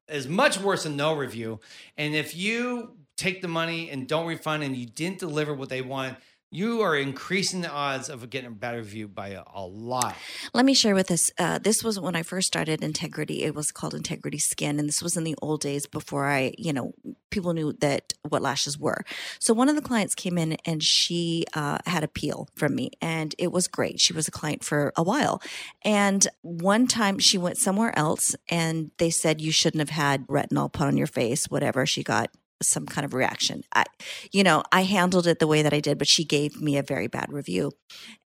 is 0.09 0.29
much 0.29 0.59
worse 0.59 0.83
than 0.83 0.97
no 0.97 1.15
review. 1.15 1.61
And 1.97 2.15
if 2.15 2.37
you 2.37 2.97
take 3.19 3.43
the 3.43 3.49
money 3.49 3.91
and 3.91 4.09
don't 4.09 4.27
refund 4.27 4.63
and 4.63 4.75
you 4.75 4.87
didn't 4.87 5.19
deliver 5.19 5.53
what 5.53 5.69
they 5.69 5.83
want, 5.83 6.17
you 6.51 6.81
are 6.81 6.97
increasing 6.97 7.61
the 7.61 7.71
odds 7.71 8.09
of 8.09 8.31
getting 8.31 8.47
a 8.47 8.51
bad 8.51 8.75
review 8.75 9.07
by 9.07 9.29
a, 9.29 9.43
a 9.55 9.67
lot. 9.67 10.17
Let 10.55 10.65
me 10.65 10.73
share 10.73 10.95
with 10.95 11.11
us. 11.11 11.31
Uh, 11.39 11.59
this 11.59 11.85
was 11.85 12.01
when 12.01 12.17
I 12.17 12.23
first 12.23 12.47
started 12.47 12.83
Integrity. 12.83 13.43
It 13.43 13.55
was 13.55 13.71
called 13.71 13.93
Integrity 13.93 14.39
Skin, 14.39 14.79
and 14.79 14.89
this 14.89 15.03
was 15.03 15.17
in 15.17 15.25
the 15.25 15.35
old 15.43 15.61
days 15.61 15.87
before 15.87 16.27
I, 16.27 16.55
you 16.57 16.73
know, 16.73 16.95
people 17.31 17.53
knew 17.53 17.75
that 17.81 18.15
what 18.27 18.41
lashes 18.41 18.79
were. 18.79 19.05
So 19.39 19.53
one 19.53 19.69
of 19.69 19.77
the 19.77 19.83
clients 19.83 20.15
came 20.15 20.39
in 20.39 20.57
and 20.65 20.83
she 20.83 21.45
uh, 21.53 21.79
had 21.85 22.03
a 22.03 22.09
peel 22.09 22.49
from 22.55 22.75
me, 22.75 22.93
and 23.03 23.35
it 23.37 23.53
was 23.53 23.69
great. 23.69 24.01
She 24.01 24.15
was 24.15 24.27
a 24.27 24.31
client 24.31 24.65
for 24.65 24.95
a 24.97 25.03
while, 25.03 25.43
and 25.85 26.27
one 26.41 26.87
time 26.87 27.19
she 27.19 27.37
went 27.37 27.59
somewhere 27.59 27.97
else, 27.99 28.35
and 28.51 28.91
they 28.97 29.11
said 29.11 29.43
you 29.43 29.53
shouldn't 29.53 29.81
have 29.81 29.91
had 29.91 30.27
retinol 30.29 30.73
put 30.73 30.87
on 30.87 30.97
your 30.97 31.07
face. 31.07 31.51
Whatever 31.51 31.85
she 31.85 32.03
got 32.03 32.31
some 32.63 32.87
kind 32.87 33.05
of 33.05 33.15
reaction. 33.15 33.63
I, 33.75 33.85
you 34.33 34.43
know, 34.43 34.63
I 34.73 34.83
handled 34.83 35.27
it 35.27 35.39
the 35.39 35.47
way 35.47 35.63
that 35.63 35.73
I 35.73 35.81
did, 35.81 35.99
but 35.99 36.09
she 36.09 36.25
gave 36.25 36.61
me 36.61 36.77
a 36.77 36.83
very 36.83 37.07
bad 37.07 37.33
review. 37.33 37.73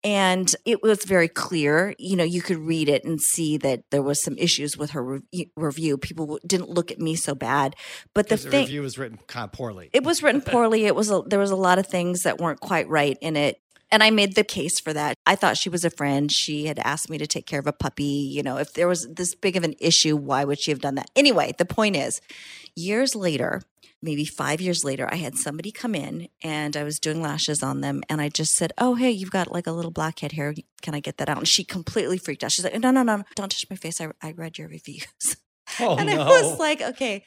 And 0.03 0.53
it 0.63 0.84
was 0.84 1.03
very 1.03 1.27
clear, 1.27 1.93
you 1.98 2.15
know, 2.15 2.24
you 2.24 2.41
could 2.41 2.60
read 2.60 2.88
it 2.88 3.03
and 3.03 3.19
see 3.19 3.57
that 3.57 3.84
there 3.89 4.03
was 4.03 4.22
some 4.22 4.38
issues 4.38 4.77
with 4.77 4.91
her 4.91 5.03
re- 5.03 5.51
review. 5.55 5.98
People 5.98 6.39
didn't 6.46 6.69
look 6.69 6.91
at 6.91 7.00
me 7.00 7.15
so 7.15 7.34
bad, 7.34 7.75
but 8.13 8.29
the 8.29 8.38
thing 8.38 8.65
review 8.65 8.84
was 8.84 8.98
written 8.98 9.17
kind 9.27 9.46
of 9.46 9.51
poorly. 9.51 9.89
it 9.93 10.03
was 10.03 10.22
written 10.22 10.41
poorly. 10.46 10.86
It 10.86 10.96
was 10.96 11.10
a, 11.10 11.24
there 11.25 11.39
was 11.39 11.51
a 11.51 11.55
lot 11.55 11.79
of 11.79 11.88
things 11.88 12.24
that 12.24 12.38
weren't 12.38 12.60
quite 12.60 12.88
right 12.88 13.17
in 13.22 13.36
it. 13.36 13.60
And 13.91 14.03
I 14.03 14.12
made 14.12 14.36
the 14.36 14.44
case 14.44 14.79
for 14.79 14.94
that. 14.94 15.15
I 15.25 15.36
thought 15.36 15.58
she 15.58 15.70
was 15.70 15.86
a 15.86 15.89
friend. 15.89 16.32
She 16.32 16.65
had 16.65 16.79
asked 16.79 17.10
me 17.10 17.17
to 17.17 17.27
take 17.27 17.46
care 17.46 17.60
of 17.60 17.67
a 17.67 17.74
puppy. 17.74 18.03
You 18.03 18.44
know, 18.44 18.58
if 18.58 18.74
there 18.74 18.88
was 18.88 19.08
this 19.08 19.34
big 19.34 19.56
of 19.56 19.63
an 19.63 19.75
issue, 19.79 20.15
why 20.15 20.44
would 20.44 20.60
she 20.60 20.72
have 20.72 20.82
done 20.82 20.96
that? 20.96 21.10
Anyway, 21.15 21.53
the 21.58 21.65
point 21.65 21.96
is, 21.96 22.20
years 22.75 23.15
later, 23.15 23.62
maybe 24.01 24.25
five 24.25 24.60
years 24.60 24.84
later, 24.84 25.08
I 25.12 25.15
had 25.15 25.36
somebody 25.36 25.72
come 25.72 25.96
in 25.96 26.27
and 26.44 26.75
I 26.75 26.84
was 26.84 27.00
doing 27.00 27.22
lashes 27.22 27.63
on 27.63 27.82
them. 27.82 28.03
And 28.10 28.22
I 28.22 28.29
just 28.29 28.56
said, 28.56 28.74
Oh, 28.77 28.96
hey, 28.96 29.12
you've 29.12 29.32
got 29.32 29.51
like 29.51 29.67
a 29.67 29.72
little 29.72 29.91
blackhead 29.91 30.34
here. 30.34 30.53
Can 30.82 30.94
I 30.94 31.00
get 31.00 31.17
that 31.17 31.29
out? 31.29 31.38
And 31.38 31.48
she 31.48 31.63
completely 31.63 32.17
freaked 32.17 32.44
out. 32.44 32.51
She's 32.51 32.65
like, 32.65 32.79
No, 32.79 32.91
no, 32.91 33.03
no, 33.03 33.24
don't 33.36 33.51
touch 33.51 33.65
my 33.70 33.75
face. 33.75 34.01
I, 34.01 34.10
I 34.22 34.32
read 34.32 34.58
your 34.58 34.67
reviews. 34.67 35.38
oh 35.81 35.98
and 35.98 36.10
no! 36.10 36.22
I 36.22 36.27
was 36.27 36.60
like, 36.60 36.81
Okay, 36.81 37.24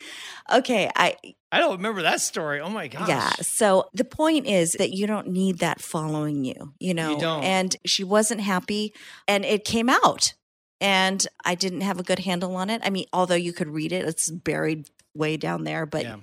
okay. 0.52 0.90
I, 0.96 1.16
I 1.52 1.58
don't 1.58 1.76
remember 1.76 2.02
that 2.02 2.20
story. 2.20 2.60
Oh 2.60 2.68
my 2.68 2.88
gosh! 2.88 3.08
yeah. 3.08 3.30
So 3.40 3.88
the 3.92 4.04
point 4.04 4.46
is 4.46 4.72
that 4.72 4.90
you 4.90 5.06
don't 5.06 5.28
need 5.28 5.58
that 5.58 5.80
following 5.80 6.44
you, 6.44 6.74
you 6.78 6.94
know. 6.94 7.18
don't. 7.18 7.42
And 7.44 7.76
she 7.86 8.04
wasn't 8.04 8.40
happy 8.40 8.94
and 9.26 9.44
it 9.44 9.64
came 9.64 9.88
out. 9.88 10.34
And 10.82 11.26
I 11.44 11.54
didn't 11.56 11.82
have 11.82 12.00
a 12.00 12.02
good 12.02 12.20
handle 12.20 12.56
on 12.56 12.70
it. 12.70 12.80
I 12.84 12.88
mean, 12.90 13.04
although 13.12 13.34
you 13.34 13.52
could 13.52 13.68
read 13.68 13.92
it, 13.92 14.06
it's 14.06 14.30
buried 14.30 14.88
way 15.14 15.36
down 15.36 15.64
there. 15.64 15.84
But 15.84 16.04
Yeah. 16.04 16.16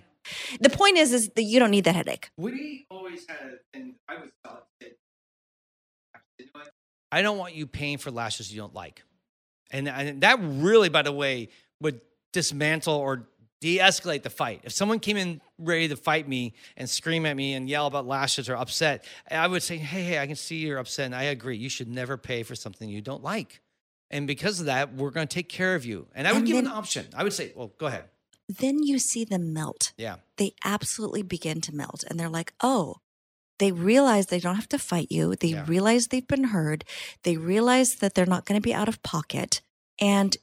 the 0.60 0.70
point 0.72 0.98
is 0.98 1.14
is 1.14 1.30
that 1.36 1.44
you 1.44 1.60
don't 1.60 1.70
need 1.70 1.84
that 1.84 1.96
headache. 1.96 2.32
We 2.38 2.88
always 2.90 3.26
had 3.30 3.38
a 3.38 3.58
thing. 3.72 3.96
I 4.10 4.16
was 4.16 4.32
taught 4.44 4.66
it. 4.82 4.98
I 7.12 7.22
don't 7.22 7.38
want 7.38 7.54
you 7.56 7.68
paying 7.68 7.98
for 7.98 8.12
lashes 8.12 8.54
you 8.54 8.60
don't 8.60 8.74
like, 8.74 9.02
and, 9.72 9.88
and 9.88 10.22
that 10.22 10.40
really, 10.42 10.90
by 10.90 11.04
the 11.04 11.12
way, 11.12 11.50
would 11.82 12.02
dismantle 12.34 12.94
or 12.96 13.28
de-escalate 13.60 14.22
the 14.24 14.30
fight. 14.30 14.62
If 14.64 14.72
someone 14.74 15.00
came 15.00 15.18
in 15.18 15.42
ready 15.58 15.88
to 15.88 15.96
fight 15.96 16.28
me 16.28 16.54
and 16.76 16.88
scream 16.90 17.26
at 17.26 17.36
me 17.36 17.54
and 17.56 17.68
yell 17.68 17.88
about 17.88 18.06
lashes 18.06 18.50
or 18.50 18.56
upset, 18.56 19.04
I 19.32 19.48
would 19.48 19.64
say, 19.64 19.78
"Hey, 19.78 20.04
hey, 20.04 20.20
I 20.20 20.28
can 20.28 20.36
see 20.36 20.58
you're 20.58 20.78
upset, 20.78 21.08
and 21.08 21.16
I 21.16 21.24
agree. 21.24 21.58
You 21.58 21.70
should 21.70 21.88
never 21.88 22.18
pay 22.18 22.44
for 22.44 22.54
something 22.56 22.88
you 22.90 23.02
don't 23.02 23.24
like." 23.24 23.62
And 24.12 24.28
because 24.28 24.60
of 24.60 24.68
that, 24.68 24.94
we're 24.94 25.10
going 25.10 25.28
to 25.28 25.34
take 25.34 25.50
care 25.50 25.74
of 25.76 25.86
you. 25.86 26.08
And 26.16 26.28
I 26.28 26.32
would 26.32 26.40
And 26.40 26.48
give 26.48 26.56
then- 26.58 26.68
an 26.68 26.72
option. 26.72 27.08
I 27.16 27.24
would 27.24 27.34
say, 27.34 27.52
"Well, 27.56 27.74
go 27.78 27.88
ahead." 27.88 28.06
Then 28.48 28.82
you 28.84 29.00
see 29.00 29.26
them 29.26 29.52
melt. 29.52 29.92
Yeah. 29.98 30.18
They 30.38 30.54
absolutely 30.64 31.22
begin 31.24 31.60
to 31.62 31.76
melt. 31.76 32.06
And 32.10 32.18
they're 32.18 32.30
like, 32.30 32.54
oh, 32.62 32.98
they 33.60 33.74
realize 33.74 34.28
they 34.28 34.40
don't 34.40 34.56
have 34.56 34.70
to 34.70 34.80
fight 34.80 35.12
you. 35.12 35.36
They 35.36 35.50
Yeah. 35.50 35.66
realize 35.68 36.08
they've 36.08 36.26
been 36.26 36.46
heard. 36.46 36.86
They 37.24 37.36
realize 37.36 37.96
that 37.96 38.14
they're 38.14 38.26
not 38.26 38.46
going 38.46 38.56
to 38.58 38.64
be 38.64 38.74
out 38.74 38.88
of 38.88 39.04
pocket. 39.04 39.60
And 40.00 40.38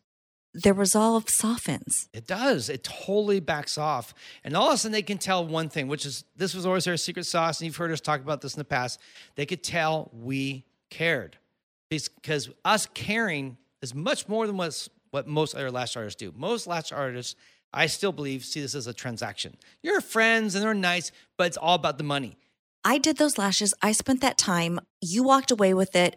their 0.55 0.73
resolve 0.73 1.29
softens. 1.29 2.09
It 2.13 2.27
does. 2.27 2.69
It 2.69 2.85
totally 2.85 3.41
backs 3.41 3.77
off. 3.77 4.15
And 4.45 4.57
all 4.57 4.69
of 4.69 4.75
a 4.75 4.79
sudden, 4.79 4.93
they 4.93 5.03
can 5.03 5.19
tell 5.19 5.45
one 5.45 5.69
thing, 5.69 5.89
which 5.89 6.07
is 6.07 6.25
this 6.37 6.55
was 6.55 6.65
always 6.65 6.85
their 6.85 6.97
secret 6.97 7.27
sauce. 7.27 7.61
And 7.61 7.67
you've 7.67 7.77
heard 7.77 7.91
us 7.91 8.01
talk 8.01 8.21
about 8.21 8.41
this 8.41 8.55
in 8.55 8.61
the 8.61 8.65
past. 8.65 9.01
They 9.35 9.47
could 9.47 9.65
tell 9.65 10.11
we 10.13 10.65
cared 10.91 11.37
because 11.91 12.51
us 12.65 12.87
caring 12.95 13.57
is 13.83 13.95
much 13.95 14.29
more 14.29 14.47
than 14.47 14.57
what's, 14.57 14.89
what 15.11 15.27
most 15.27 15.55
other 15.55 15.71
lash 15.71 15.97
artists 15.97 16.19
do. 16.19 16.33
Most 16.37 16.67
lash 16.67 16.93
artists, 16.93 17.35
I 17.73 17.87
still 17.87 18.13
believe, 18.13 18.45
see 18.45 18.61
this 18.61 18.75
as 18.75 18.87
a 18.87 18.95
transaction. 18.95 19.57
You're 19.83 20.01
friends 20.01 20.55
and 20.55 20.65
they're 20.65 20.73
nice, 20.73 21.11
but 21.37 21.49
it's 21.49 21.57
all 21.57 21.75
about 21.75 21.99
the 21.99 22.05
money. 22.05 22.37
I 22.85 22.99
did 22.99 23.17
those 23.17 23.39
lashes. 23.39 23.75
I 23.83 23.93
spent 23.93 24.21
that 24.21 24.39
time. 24.39 24.79
You 25.01 25.23
walked 25.23 25.51
away 25.51 25.75
with 25.75 25.97
it. 25.97 26.17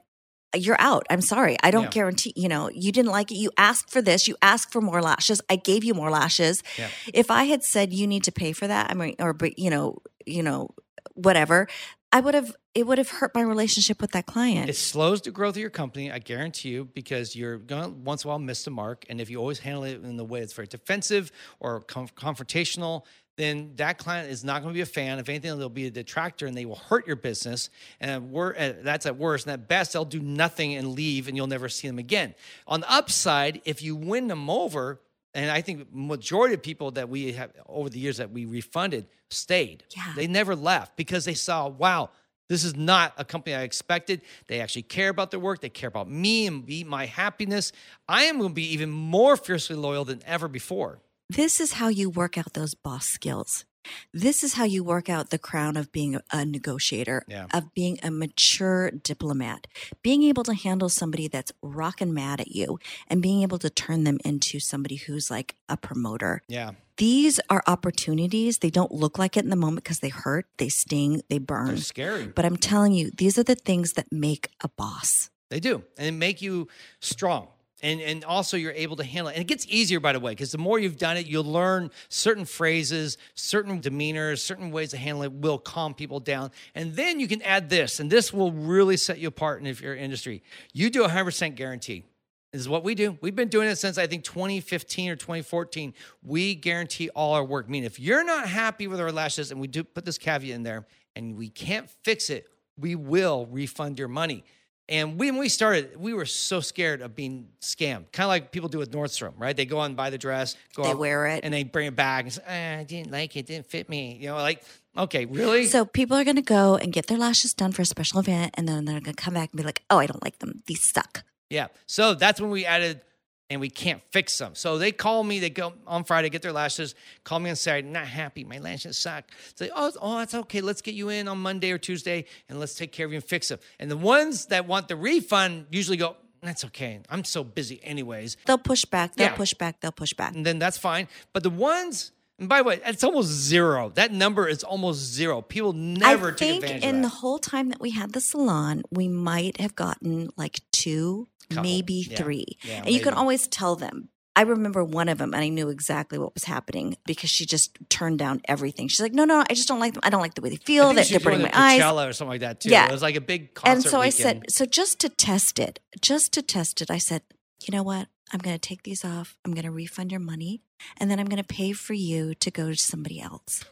You're 0.55 0.79
out. 0.79 1.05
I'm 1.09 1.21
sorry. 1.21 1.57
I 1.61 1.71
don't 1.71 1.83
Yeah. 1.83 1.89
guarantee, 1.89 2.33
you 2.35 2.47
know, 2.47 2.69
you 2.69 2.91
didn't 2.91 3.11
like 3.11 3.31
it. 3.31 3.35
You 3.35 3.51
asked 3.57 3.89
for 3.91 4.01
this. 4.01 4.27
You 4.27 4.35
asked 4.41 4.71
for 4.71 4.81
more 4.81 5.01
lashes. 5.01 5.41
I 5.49 5.57
gave 5.57 5.83
you 5.83 5.93
more 5.93 6.09
lashes. 6.09 6.63
Yeah. 6.77 6.87
If 7.13 7.29
I 7.29 7.43
had 7.45 7.63
said 7.63 7.93
you 7.93 8.07
need 8.07 8.23
to 8.23 8.31
pay 8.31 8.53
for 8.53 8.65
that, 8.67 8.89
I 8.89 8.93
mean, 8.93 9.15
or, 9.19 9.33
but, 9.33 9.59
you 9.59 9.69
know, 9.69 9.97
you 10.25 10.41
know, 10.43 10.69
whatever, 11.15 11.67
I 12.13 12.21
would 12.21 12.33
have, 12.33 12.55
it 12.73 12.87
would 12.87 12.97
have 12.97 13.09
hurt 13.09 13.35
my 13.35 13.41
relationship 13.41 13.99
with 13.99 14.11
that 14.11 14.25
client. 14.25 14.69
It 14.69 14.77
slows 14.77 15.21
the 15.21 15.31
growth 15.31 15.55
of 15.55 15.61
your 15.61 15.69
company, 15.69 16.09
I 16.11 16.19
guarantee 16.19 16.69
you, 16.69 16.85
because 16.85 17.35
you're 17.35 17.57
going 17.57 17.83
to 17.83 17.89
once 17.89 18.23
in 18.23 18.27
a 18.27 18.29
while 18.29 18.39
miss 18.39 18.63
the 18.63 18.71
mark. 18.71 19.05
And 19.09 19.19
if 19.19 19.29
you 19.29 19.39
always 19.39 19.59
handle 19.59 19.83
it 19.83 20.01
in 20.01 20.15
the 20.15 20.23
way 20.25 20.39
that's 20.39 20.53
very 20.53 20.67
defensive 20.67 21.29
or 21.59 21.81
conf- 21.81 22.15
confrontational, 22.15 23.03
then 23.37 23.73
that 23.75 23.99
client 23.99 24.29
is 24.29 24.43
not 24.43 24.63
going 24.63 24.73
to 24.73 24.77
be 24.77 24.81
a 24.81 24.85
fan. 24.85 25.19
If 25.19 25.29
anything, 25.29 25.57
they'll 25.57 25.69
be 25.69 25.85
a 25.85 25.91
detractor 25.91 26.47
and 26.47 26.57
they 26.57 26.65
will 26.65 26.75
hurt 26.75 27.05
your 27.05 27.15
business. 27.15 27.69
And 28.01 28.35
uh, 28.35 28.73
that's 28.81 29.05
at 29.05 29.15
worst. 29.15 29.45
And 29.45 29.53
at 29.53 29.67
best, 29.67 29.93
they'll 29.93 30.05
do 30.05 30.19
nothing 30.19 30.75
and 30.75 30.93
leave 30.93 31.27
and 31.27 31.37
you'll 31.37 31.47
never 31.47 31.69
see 31.69 31.87
them 31.87 31.99
again. 31.99 32.33
On 32.67 32.81
the 32.81 32.91
upside, 32.91 33.61
if 33.63 33.81
you 33.81 33.95
win 33.95 34.27
them 34.27 34.49
over, 34.49 34.99
and 35.35 35.51
I 35.51 35.61
think 35.61 35.87
majority 35.93 36.55
of 36.55 36.63
people 36.63 36.91
that 36.91 37.09
we 37.09 37.33
have 37.33 37.51
over 37.67 37.89
the 37.89 37.99
years 37.99 38.17
that 38.17 38.31
we 38.31 38.45
refunded 38.45 39.05
stayed. 39.29 39.83
Yeah. 39.95 40.13
They 40.15 40.25
never 40.25 40.55
left 40.55 40.97
because 40.97 41.25
they 41.25 41.35
saw, 41.35 41.67
wow, 41.67 42.09
this 42.49 42.63
is 42.63 42.75
not 42.75 43.13
a 43.17 43.25
company 43.25 43.55
I 43.55 43.61
expected. 43.61 44.21
They 44.47 44.61
actually 44.61 44.83
care 44.83 45.09
about 45.09 45.29
their 45.29 45.39
work. 45.39 45.61
They 45.61 45.69
care 45.69 45.89
about 45.89 46.09
me 46.09 46.47
and 46.47 46.65
me, 46.65 46.83
my 46.83 47.05
happiness. 47.05 47.71
I 48.07 48.23
am 48.23 48.37
going 48.37 48.49
to 48.49 48.55
be 48.55 48.71
even 48.73 48.89
more 48.89 49.37
fiercely 49.37 49.75
loyal 49.75 50.05
than 50.05 50.21
ever 50.25 50.47
before. 50.47 50.99
This 51.29 51.59
is 51.59 51.73
how 51.73 51.89
you 51.89 52.09
work 52.09 52.37
out 52.37 52.53
those 52.53 52.73
boss 52.73 53.05
skills. 53.05 53.65
This 54.13 54.43
is 54.43 54.53
how 54.53 54.63
you 54.63 54.83
work 54.83 55.09
out 55.09 55.29
the 55.29 55.37
crown 55.37 55.75
of 55.77 55.91
being 55.91 56.19
a 56.31 56.45
negotiator, 56.45 57.23
Yeah. 57.27 57.47
of 57.53 57.73
being 57.73 57.99
a 58.03 58.11
mature 58.11 58.91
diplomat, 58.91 59.67
being 60.01 60.23
able 60.23 60.43
to 60.43 60.53
handle 60.53 60.87
somebody 60.89 61.27
that's 61.27 61.51
rocking 61.61 62.13
mad 62.13 62.39
at 62.41 62.49
you 62.49 62.79
and 63.07 63.21
being 63.21 63.43
able 63.43 63.59
to 63.59 63.69
turn 63.69 64.03
them 64.05 64.19
into 64.25 64.59
somebody 64.59 64.95
who's 64.95 65.29
like 65.29 65.55
a 65.69 65.75
promoter. 65.77 66.43
Yeah. 66.47 66.71
These 66.97 67.39
are 67.49 67.63
opportunities. 67.67 68.59
They 68.59 68.69
don't 68.69 68.91
look 68.91 69.17
like 69.17 69.35
it 69.37 69.43
in 69.43 69.49
the 69.49 69.55
moment 69.57 69.83
because 69.83 69.99
they 69.99 70.09
hurt, 70.09 70.47
they 70.57 70.69
sting, 70.69 71.21
they 71.29 71.39
burn. 71.39 71.67
They're 71.67 71.77
scary. 71.77 72.27
But 72.27 72.45
I'm 72.45 72.57
telling 72.57 72.93
you, 72.93 73.11
these 73.11 73.37
are 73.37 73.43
the 73.43 73.55
things 73.55 73.93
that 73.93 74.07
make 74.11 74.49
a 74.61 74.69
boss. 74.69 75.29
They 75.49 75.59
do. 75.59 75.83
And 75.97 76.05
they 76.07 76.11
make 76.11 76.41
you 76.41 76.67
strong. 77.01 77.47
And, 77.83 78.01
and 78.01 78.23
also 78.25 78.57
you're 78.57 78.71
able 78.71 78.95
to 78.95 79.03
handle 79.03 79.29
it. 79.29 79.33
And 79.33 79.41
it 79.41 79.47
gets 79.47 79.67
easier, 79.67 79.99
by 79.99 80.13
the 80.13 80.19
way, 80.19 80.31
because 80.31 80.51
the 80.51 80.57
more 80.57 80.79
you've 80.79 80.97
done 80.97 81.15
it, 81.15 81.27
you'll 81.27 81.43
learn 81.43 81.91
certain 82.09 82.43
phrases, 82.43 83.19
certain 83.35 83.79
demeanors, 83.79 84.39
certain 84.39 84.71
ways 84.71 84.89
to 84.91 84.97
handle 84.97 85.23
it 85.23 85.31
will 85.31 85.59
calm 85.59 85.93
people 85.93 86.19
down. 86.19 86.51
And 86.73 86.95
then 86.95 87.19
you 87.19 87.27
can 87.27 87.41
add 87.43 87.69
this, 87.69 87.99
and 87.99 88.09
this 88.09 88.33
will 88.33 88.51
really 88.51 88.97
set 88.97 89.19
you 89.19 89.27
apart 89.27 89.61
in 89.61 89.75
your 89.75 89.95
industry. 89.95 90.41
You 90.73 90.89
do 90.89 91.03
a 91.03 91.07
100% 91.07 91.55
guarantee. 91.55 92.03
This 92.51 92.61
is 92.61 92.69
what 92.69 92.83
we 92.83 92.95
do. 92.95 93.17
We've 93.21 93.35
been 93.35 93.49
doing 93.49 93.67
it 93.67 93.75
since 93.75 93.97
I 93.97 94.07
think 94.07 94.23
2015 94.23 95.11
or 95.11 95.15
2014. 95.15 95.93
We 96.23 96.55
guarantee 96.55 97.09
all 97.09 97.33
our 97.33 97.43
work. 97.43 97.69
Meaning, 97.69 97.85
if 97.85 97.99
you're 97.99 98.23
not 98.23 98.47
happy 98.47 98.87
with 98.87 98.99
our 98.99 99.11
lashes, 99.11 99.51
and 99.51 99.59
we 99.59 99.67
do 99.67 99.83
put 99.83 100.05
this 100.05 100.17
caveat 100.17 100.55
in 100.55 100.63
there, 100.63 100.87
and 101.15 101.37
we 101.37 101.49
can't 101.49 101.89
fix 102.03 102.29
it, 102.29 102.47
we 102.77 102.95
will 102.95 103.45
refund 103.47 103.99
your 103.99 104.07
money. 104.07 104.43
And 104.89 105.19
when 105.19 105.37
we 105.37 105.49
started, 105.49 105.97
we 105.99 106.13
were 106.13 106.25
so 106.25 106.61
scared 106.61 107.01
of 107.01 107.13
being 107.15 107.49
scammed, 107.59 108.11
kind 108.13 108.25
of 108.25 108.29
like 108.29 108.51
people 108.53 108.69
do 108.69 108.77
with 108.77 108.91
Nordstrom, 108.91 109.33
right? 109.37 109.55
They 109.55 109.65
go 109.65 109.81
out 109.81 109.85
and 109.85 109.97
buy 109.97 110.09
the 110.09 110.17
dress, 110.17 110.55
go 110.75 110.83
They 110.83 110.89
out 110.91 110.97
wear 110.97 111.27
it. 111.27 111.41
and 111.43 111.53
they 111.53 111.63
bring 111.63 111.87
it 111.87 111.95
back 111.95 112.23
and 112.23 112.33
say, 112.33 112.41
ah, 112.47 112.79
"I 112.79 112.83
didn't 112.85 113.11
like 113.11 113.35
it, 113.35 113.47
didn't 113.47 113.65
fit 113.67 113.89
me." 113.89 114.17
You 114.21 114.29
know, 114.29 114.35
like, 114.37 114.63
okay, 114.97 115.25
really? 115.25 115.65
So 115.65 115.83
people 115.85 116.15
are 116.15 116.23
going 116.23 116.37
to 116.37 116.41
go 116.41 116.77
and 116.77 116.93
get 116.93 117.07
their 117.07 117.17
lashes 117.17 117.53
done 117.53 117.73
for 117.73 117.81
a 117.81 117.85
special 117.85 118.19
event, 118.21 118.55
and 118.57 118.67
then 118.67 118.85
they're 118.85 119.01
going 119.01 119.15
to 119.15 119.21
come 119.21 119.33
back 119.33 119.49
and 119.51 119.57
be 119.57 119.63
like, 119.63 119.83
"Oh, 119.89 119.97
I 119.99 120.05
don't 120.05 120.23
like 120.23 120.39
them. 120.39 120.63
These 120.67 120.89
suck." 120.89 121.23
Yeah. 121.49 121.67
So 121.85 122.13
that's 122.13 122.39
when 122.39 122.49
we 122.49 122.65
added, 122.65 123.01
and 123.49 123.61
we 123.61 123.69
can't 123.69 124.01
fix 124.11 124.37
them. 124.37 124.55
So 124.55 124.77
they 124.77 124.91
call 124.91 125.23
me, 125.23 125.39
they 125.39 125.49
go 125.49 125.73
on 125.85 126.03
Friday, 126.03 126.29
get 126.29 126.41
their 126.41 126.51
lashes, 126.51 126.95
call 127.23 127.39
me 127.39 127.49
on 127.49 127.55
Saturday, 127.55 127.87
not 127.87 128.05
happy, 128.07 128.43
my 128.43 128.57
lashes 128.57 128.97
suck. 128.97 129.25
Say, 129.55 129.69
oh, 129.75 129.91
oh, 130.01 130.17
that's 130.19 130.33
okay. 130.33 130.61
Let's 130.61 130.81
get 130.81 130.95
you 130.95 131.09
in 131.09 131.27
on 131.27 131.37
Monday 131.39 131.71
or 131.71 131.77
Tuesday 131.77 132.25
and 132.49 132.59
let's 132.59 132.75
take 132.75 132.91
care 132.91 133.05
of 133.05 133.11
you 133.11 133.17
and 133.17 133.25
fix 133.25 133.47
them. 133.47 133.59
And 133.79 133.89
the 133.89 133.97
ones 133.97 134.47
that 134.47 134.67
want 134.67 134.87
the 134.87 134.95
refund 134.95 135.67
usually 135.71 135.97
go, 135.97 136.17
that's 136.41 136.65
okay. 136.65 136.99
I'm 137.09 137.23
so 137.23 137.43
busy 137.43 137.79
anyways. 137.83 138.37
They'll 138.45 138.57
push 138.57 138.85
back. 138.85 139.15
They'll 139.15 139.27
Yeah. 139.27 139.35
push 139.35 139.53
back. 139.53 139.79
They'll 139.81 139.91
push 139.91 140.13
back. 140.13 140.35
And 140.35 140.45
then 140.45 140.59
that's 140.59 140.77
fine. 140.77 141.07
But 141.33 141.43
the 141.43 141.49
ones, 141.49 142.11
and 142.37 142.47
by 142.47 142.59
the 142.59 142.63
way, 142.65 142.79
it's 142.85 143.03
almost 143.03 143.29
zero. 143.29 143.89
That 143.95 144.11
number 144.11 144.47
is 144.47 144.63
almost 144.63 144.99
zero. 144.99 145.41
People 145.41 145.73
never 145.73 146.29
I 146.31 146.35
take 146.35 146.61
think 146.61 146.83
in 146.83 147.01
the 147.01 147.09
whole 147.09 147.39
time 147.39 147.69
that 147.69 147.79
we 147.79 147.91
had 147.91 148.13
the 148.13 148.21
salon, 148.21 148.83
we 148.91 149.07
might 149.07 149.59
have 149.59 149.75
gotten 149.75 150.29
like 150.37 150.59
two, 150.71 151.27
Couple. 151.49 151.63
maybe 151.63 152.05
Yeah. 152.09 152.17
three. 152.17 152.45
Yeah, 152.63 152.83
and 152.85 152.89
you 152.89 152.99
can 153.01 153.13
always 153.13 153.47
tell 153.47 153.75
them. 153.75 154.09
I 154.35 154.41
remember 154.41 154.83
one 154.83 155.09
of 155.09 155.17
them 155.17 155.33
and 155.33 155.41
I 155.43 155.49
knew 155.49 155.69
exactly 155.69 156.19
what 156.19 156.35
was 156.35 156.43
happening 156.43 156.95
because 157.07 157.31
she 157.31 157.47
just 157.47 157.75
turned 157.89 158.19
down 158.19 158.41
everything. 158.47 158.87
She's 158.87 158.99
like, 159.01 159.13
no, 159.13 159.25
no, 159.25 159.43
I 159.49 159.55
just 159.55 159.67
don't 159.67 159.79
like 159.79 159.95
them. 159.95 160.01
I 160.03 160.11
don't 160.11 160.21
like 160.21 160.35
the 160.35 160.41
way 160.41 160.49
they 160.51 160.57
feel. 160.57 160.93
That 160.93 161.07
they're 161.07 161.19
burning 161.19 161.41
my 161.41 161.49
eyes. 161.53 161.81
Coachella 161.81 162.07
or 162.07 162.13
something 162.13 162.33
like 162.33 162.41
that 162.41 162.59
too. 162.59 162.69
Yeah. 162.69 162.85
It 162.85 162.91
was 162.91 163.01
like 163.01 163.15
a 163.15 163.21
big 163.21 163.55
concert 163.55 163.71
And 163.71 163.83
so 163.83 163.99
I 163.99 164.09
said, 164.09 164.43
so 164.51 164.67
just 164.67 164.99
to 164.99 165.09
test 165.09 165.57
it, 165.57 165.79
just 166.01 166.33
to 166.33 166.43
test 166.43 166.81
it, 166.83 166.91
I 166.91 166.99
said, 166.99 167.23
you 167.65 167.71
know 167.75 167.81
what? 167.81 168.09
I'm 168.31 168.39
going 168.39 168.53
to 168.55 168.59
take 168.59 168.83
these 168.83 169.03
off. 169.03 169.35
I'm 169.43 169.53
going 169.55 169.65
to 169.65 169.71
refund 169.71 170.11
your 170.11 170.19
money 170.21 170.61
and 170.97 171.09
then 171.09 171.19
I'm 171.19 171.25
going 171.25 171.41
to 171.41 171.47
pay 171.47 171.71
for 171.71 171.93
you 171.95 172.35
to 172.35 172.51
go 172.51 172.69
to 172.69 172.77
somebody 172.77 173.19
else. 173.19 173.63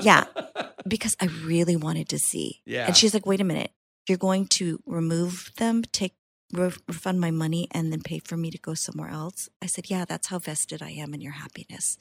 yeah. 0.00 0.24
Because 0.88 1.14
I 1.20 1.26
really 1.44 1.76
wanted 1.76 2.08
to 2.08 2.18
see. 2.18 2.62
Yeah. 2.64 2.86
And 2.86 2.96
she's 2.96 3.12
like, 3.12 3.26
wait 3.26 3.42
a 3.42 3.44
minute. 3.44 3.70
You're 4.08 4.16
going 4.16 4.46
to 4.46 4.80
remove 4.86 5.50
them, 5.58 5.82
take, 5.92 6.14
refund 6.52 7.20
my 7.20 7.30
money, 7.30 7.68
and 7.72 7.92
then 7.92 8.00
pay 8.02 8.18
for 8.18 8.36
me 8.36 8.50
to 8.50 8.58
go 8.58 8.74
somewhere 8.74 9.10
else? 9.10 9.48
I 9.62 9.66
said, 9.66 9.90
yeah, 9.90 10.04
that's 10.04 10.28
how 10.28 10.38
vested 10.38 10.82
I 10.82 10.90
am 10.90 11.14
in 11.14 11.20
your 11.20 11.32
happiness. 11.32 11.96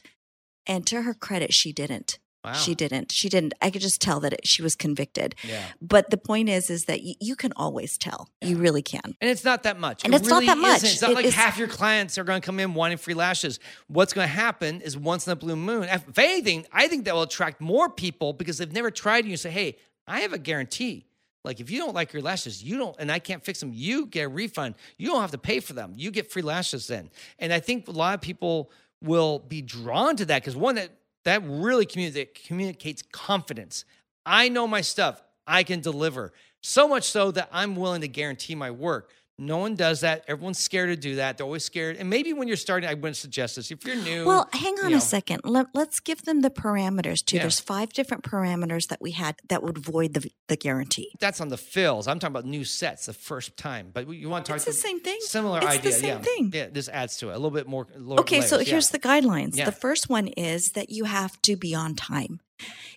And 0.68 0.86
to 0.88 1.02
her 1.04 1.14
credit, 1.14 1.54
she 1.54 1.72
didn't. 1.72 2.20
wow. 2.46 2.54
She 2.54 2.74
didn't. 2.76 3.12
She 3.12 3.28
didn't. 3.28 3.54
I 3.62 3.70
could 3.70 3.82
just 3.82 4.02
tell 4.02 4.20
that 4.22 4.34
it, 4.34 4.48
she 4.48 4.62
was 4.62 4.76
convicted. 4.76 5.36
Yeah. 5.44 5.64
But 5.82 6.10
the 6.10 6.18
point 6.18 6.48
is, 6.50 6.70
is 6.70 6.86
that 6.86 7.00
y- 7.04 7.16
you 7.20 7.36
can 7.36 7.52
always 7.56 7.98
tell. 7.98 8.30
You 8.42 8.58
really 8.58 8.82
can. 8.82 9.16
And 9.20 9.30
it's 9.30 9.44
not 9.44 9.64
that 9.64 9.80
much. 9.80 10.04
And 10.06 10.14
It 10.14 10.22
it's 10.22 10.30
not 10.30 10.46
that 10.46 10.58
much. 10.58 10.78
isn't. 10.78 10.90
It's 10.92 11.02
not 11.02 11.12
It 11.12 11.16
like 11.16 11.26
is- 11.26 11.34
half 11.34 11.58
your 11.58 11.68
clients 11.68 12.18
are 12.18 12.24
going 12.24 12.42
to 12.42 12.46
come 12.46 12.60
in 12.60 12.74
wanting 12.76 12.98
free 12.98 13.14
lashes. 13.14 13.60
What's 13.88 14.14
going 14.14 14.28
to 14.28 14.34
happen 14.34 14.82
is 14.82 14.96
once 14.98 15.28
in 15.28 15.34
a 15.34 15.36
blue 15.36 15.56
moon, 15.56 15.84
if 15.84 16.18
anything, 16.18 16.66
I 16.72 16.88
think 16.88 17.06
that 17.06 17.14
will 17.14 17.24
attract 17.24 17.60
more 17.62 17.90
people 17.90 18.34
because 18.34 18.58
they've 18.60 18.72
never 18.72 18.90
tried 18.92 19.26
you 19.26 19.36
say, 19.38 19.50
hey, 19.50 19.78
I 20.08 20.22
have 20.22 20.32
a 20.34 20.40
guarantee. 20.40 21.06
Like 21.44 21.60
if 21.60 21.72
you 21.72 21.80
don't 21.80 21.94
like 21.94 22.12
your 22.14 22.22
lashes, 22.22 22.64
you 22.64 22.78
don't, 22.78 22.96
and 23.00 23.12
I 23.12 23.20
can't 23.20 23.44
fix 23.44 23.60
them, 23.60 23.72
you 23.74 24.06
get 24.08 24.24
a 24.24 24.30
refund. 24.30 24.76
You 24.98 25.08
don't 25.08 25.22
have 25.22 25.32
to 25.32 25.38
pay 25.38 25.60
for 25.60 25.74
them. 25.74 25.94
You 25.96 26.12
get 26.12 26.32
free 26.32 26.42
lashes 26.42 26.88
then. 26.88 27.10
And 27.40 27.54
I 27.54 27.60
think 27.60 27.88
a 27.88 27.92
lot 27.92 28.14
of 28.14 28.22
people 28.22 28.72
will 29.02 29.40
be 29.40 29.62
drawn 29.62 30.16
to 30.18 30.26
that 30.26 30.42
because 30.42 30.56
one, 30.56 30.76
that 30.76 30.92
that 31.24 31.42
really 31.46 31.86
communi- 31.86 32.28
communicates 32.46 33.04
confidence. 33.12 33.86
I 34.26 34.50
know 34.50 34.68
my 34.68 34.82
stuff. 34.82 35.22
I 35.48 35.64
can 35.64 35.80
deliver. 35.82 36.34
So 36.62 36.88
much 36.88 37.04
so 37.04 37.32
that 37.32 37.50
I'm 37.52 37.76
willing 37.76 38.02
to 38.02 38.08
guarantee 38.08 38.56
my 38.56 38.72
work. 38.72 39.12
No 39.40 39.58
one 39.58 39.76
does 39.76 40.02
that. 40.02 40.26
Everyone's 40.28 40.60
scared 40.60 40.90
to 40.90 40.96
do 40.96 41.16
that. 41.16 41.38
They're 41.38 41.46
always 41.46 41.64
scared. 41.64 41.96
And 41.98 42.10
maybe 42.10 42.34
when 42.34 42.48
you're 42.48 42.58
starting, 42.58 42.90
I 42.90 42.94
wouldn't 42.94 43.16
suggest 43.18 43.56
this. 43.56 43.72
If 43.72 43.86
you're 43.86 43.96
new, 43.96 44.26
Well, 44.26 44.50
hang 44.54 44.76
on 44.80 44.86
you 44.86 44.92
know. 44.92 44.98
a 44.98 45.02
second. 45.02 45.42
Let, 45.46 45.68
let's 45.74 46.00
give 46.00 46.24
them 46.24 46.42
the 46.42 46.50
parameters 46.50 47.24
too. 47.24 47.38
Yeah. 47.38 47.44
There's 47.44 47.60
five 47.60 47.94
different 47.94 48.24
parameters 48.24 48.88
that 48.90 49.02
we 49.02 49.12
had 49.12 49.38
that 49.48 49.64
would 49.64 49.78
void 49.78 50.14
the, 50.14 50.30
the 50.48 50.58
guarantee. 50.58 51.12
that's 51.20 51.40
on 51.42 51.48
the 51.48 51.58
fills. 51.58 52.08
I'm 52.08 52.20
talking 52.20 52.34
about 52.36 52.46
new 52.46 52.66
sets 52.66 53.06
the 53.06 53.14
first 53.14 53.56
time. 53.58 53.92
But 53.94 54.10
you 54.14 54.30
want 54.30 54.46
to 54.46 54.50
talk 54.52 54.58
It's 54.58 54.66
the 54.66 54.74
same 54.74 55.00
thing. 55.00 55.18
Similar 55.22 55.60
It's 55.60 55.68
the 55.68 55.74
idea. 55.74 55.92
same 55.94 56.10
yeah. 56.18 56.22
thing. 56.22 56.52
Yeah. 56.54 56.68
This 56.72 56.90
adds 56.90 57.18
to 57.18 57.30
it 57.30 57.34
a 57.34 57.36
little 57.36 57.52
bit 57.52 57.68
more. 57.68 57.88
lower 57.96 58.20
Okay, 58.20 58.42
so 58.42 58.58
layers, 58.58 58.68
yeah. 58.68 58.72
here's 58.74 58.90
the 58.90 59.00
guidelines. 59.00 59.56
Yeah. 59.56 59.66
The 59.66 59.72
first 59.72 60.10
one 60.10 60.28
is 60.28 60.72
that 60.74 60.90
you 60.90 61.06
have 61.06 61.42
to 61.44 61.56
be 61.56 61.74
on 61.74 61.96
time. 61.96 62.42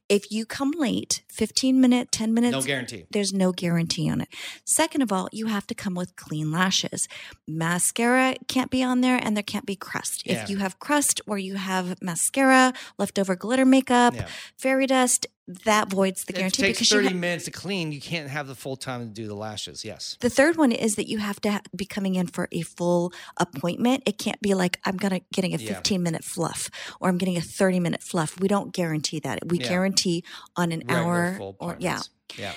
If 0.09 0.31
you 0.31 0.45
come 0.47 0.73
late, 0.77 1.23
15 1.31 1.81
minute, 1.81 2.13
10 2.13 2.35
minutes, 2.35 2.53
no 2.53 2.63
guarantee. 2.63 3.05
there's 3.11 3.33
no 3.33 3.53
guarantee 3.53 4.11
on 4.11 4.21
it. 4.21 4.29
Second 4.65 5.03
of 5.03 5.13
all, 5.13 5.29
you 5.33 5.47
have 5.47 5.67
to 5.69 5.75
come 5.75 5.95
with 5.95 6.15
clean 6.17 6.51
lashes. 6.53 7.09
Mascara 7.47 8.35
can't 8.49 8.71
be 8.71 8.83
on 8.83 9.01
there 9.01 9.19
and 9.23 9.37
there 9.37 9.43
can't 9.43 9.67
be 9.67 9.77
crust. 9.77 10.23
Yeah. 10.27 10.43
If 10.43 10.51
you 10.51 10.59
have 10.59 10.79
crust 10.79 11.21
or 11.27 11.39
you 11.39 11.55
have 11.57 12.01
mascara, 12.03 12.73
leftover 12.99 13.37
glitter 13.37 13.65
makeup, 13.65 14.15
Yeah. 14.15 14.27
fairy 14.59 14.87
dust, 14.87 15.27
that 15.65 15.91
voids 15.91 16.25
the 16.25 16.33
If 16.33 16.37
it 16.37 16.39
guarantee 16.39 16.63
takes 16.63 16.79
because 16.79 16.91
you 16.93 16.97
30 16.99 17.09
ha- 17.09 17.15
minutes 17.15 17.45
to 17.47 17.51
clean. 17.51 17.93
You 17.93 18.01
can't 18.01 18.29
have 18.29 18.47
the 18.49 18.55
full 18.55 18.77
time 18.77 19.01
to 19.01 19.07
do 19.07 19.27
the 19.27 19.35
lashes. 19.35 19.85
Yes. 19.85 20.17
the 20.21 20.31
third 20.31 20.57
one 20.57 20.73
is 20.73 20.97
that 20.97 21.09
you 21.09 21.19
have 21.19 21.41
to 21.43 21.51
ha- 21.53 21.61
be 21.75 21.85
coming 21.85 22.15
in 22.15 22.27
for 22.27 22.49
a 22.53 22.63
full 22.63 23.13
appointment. 23.37 24.03
It 24.07 24.19
can't 24.19 24.41
be 24.41 24.55
like 24.55 24.79
I'm 24.85 24.97
gonna 24.97 25.21
getting 25.33 25.55
a 25.55 25.59
Yeah. 25.59 25.75
15 25.75 26.03
minute 26.03 26.25
fluff 26.25 26.71
or 27.01 27.09
I'm 27.09 27.19
getting 27.19 27.37
a 27.37 27.41
30 27.41 27.81
minute 27.81 28.03
fluff. 28.03 28.39
We 28.41 28.49
don't 28.49 28.73
guarantee 28.73 29.21
that. 29.21 29.47
We 29.47 29.59
Yeah. 29.59 29.69
guarantee 29.69 30.25
on 30.57 30.73
an 30.73 30.81
Regular 30.81 31.01
hour 31.39 31.55
or 31.59 31.77
yeah. 31.79 32.01
Yeah. 32.39 32.53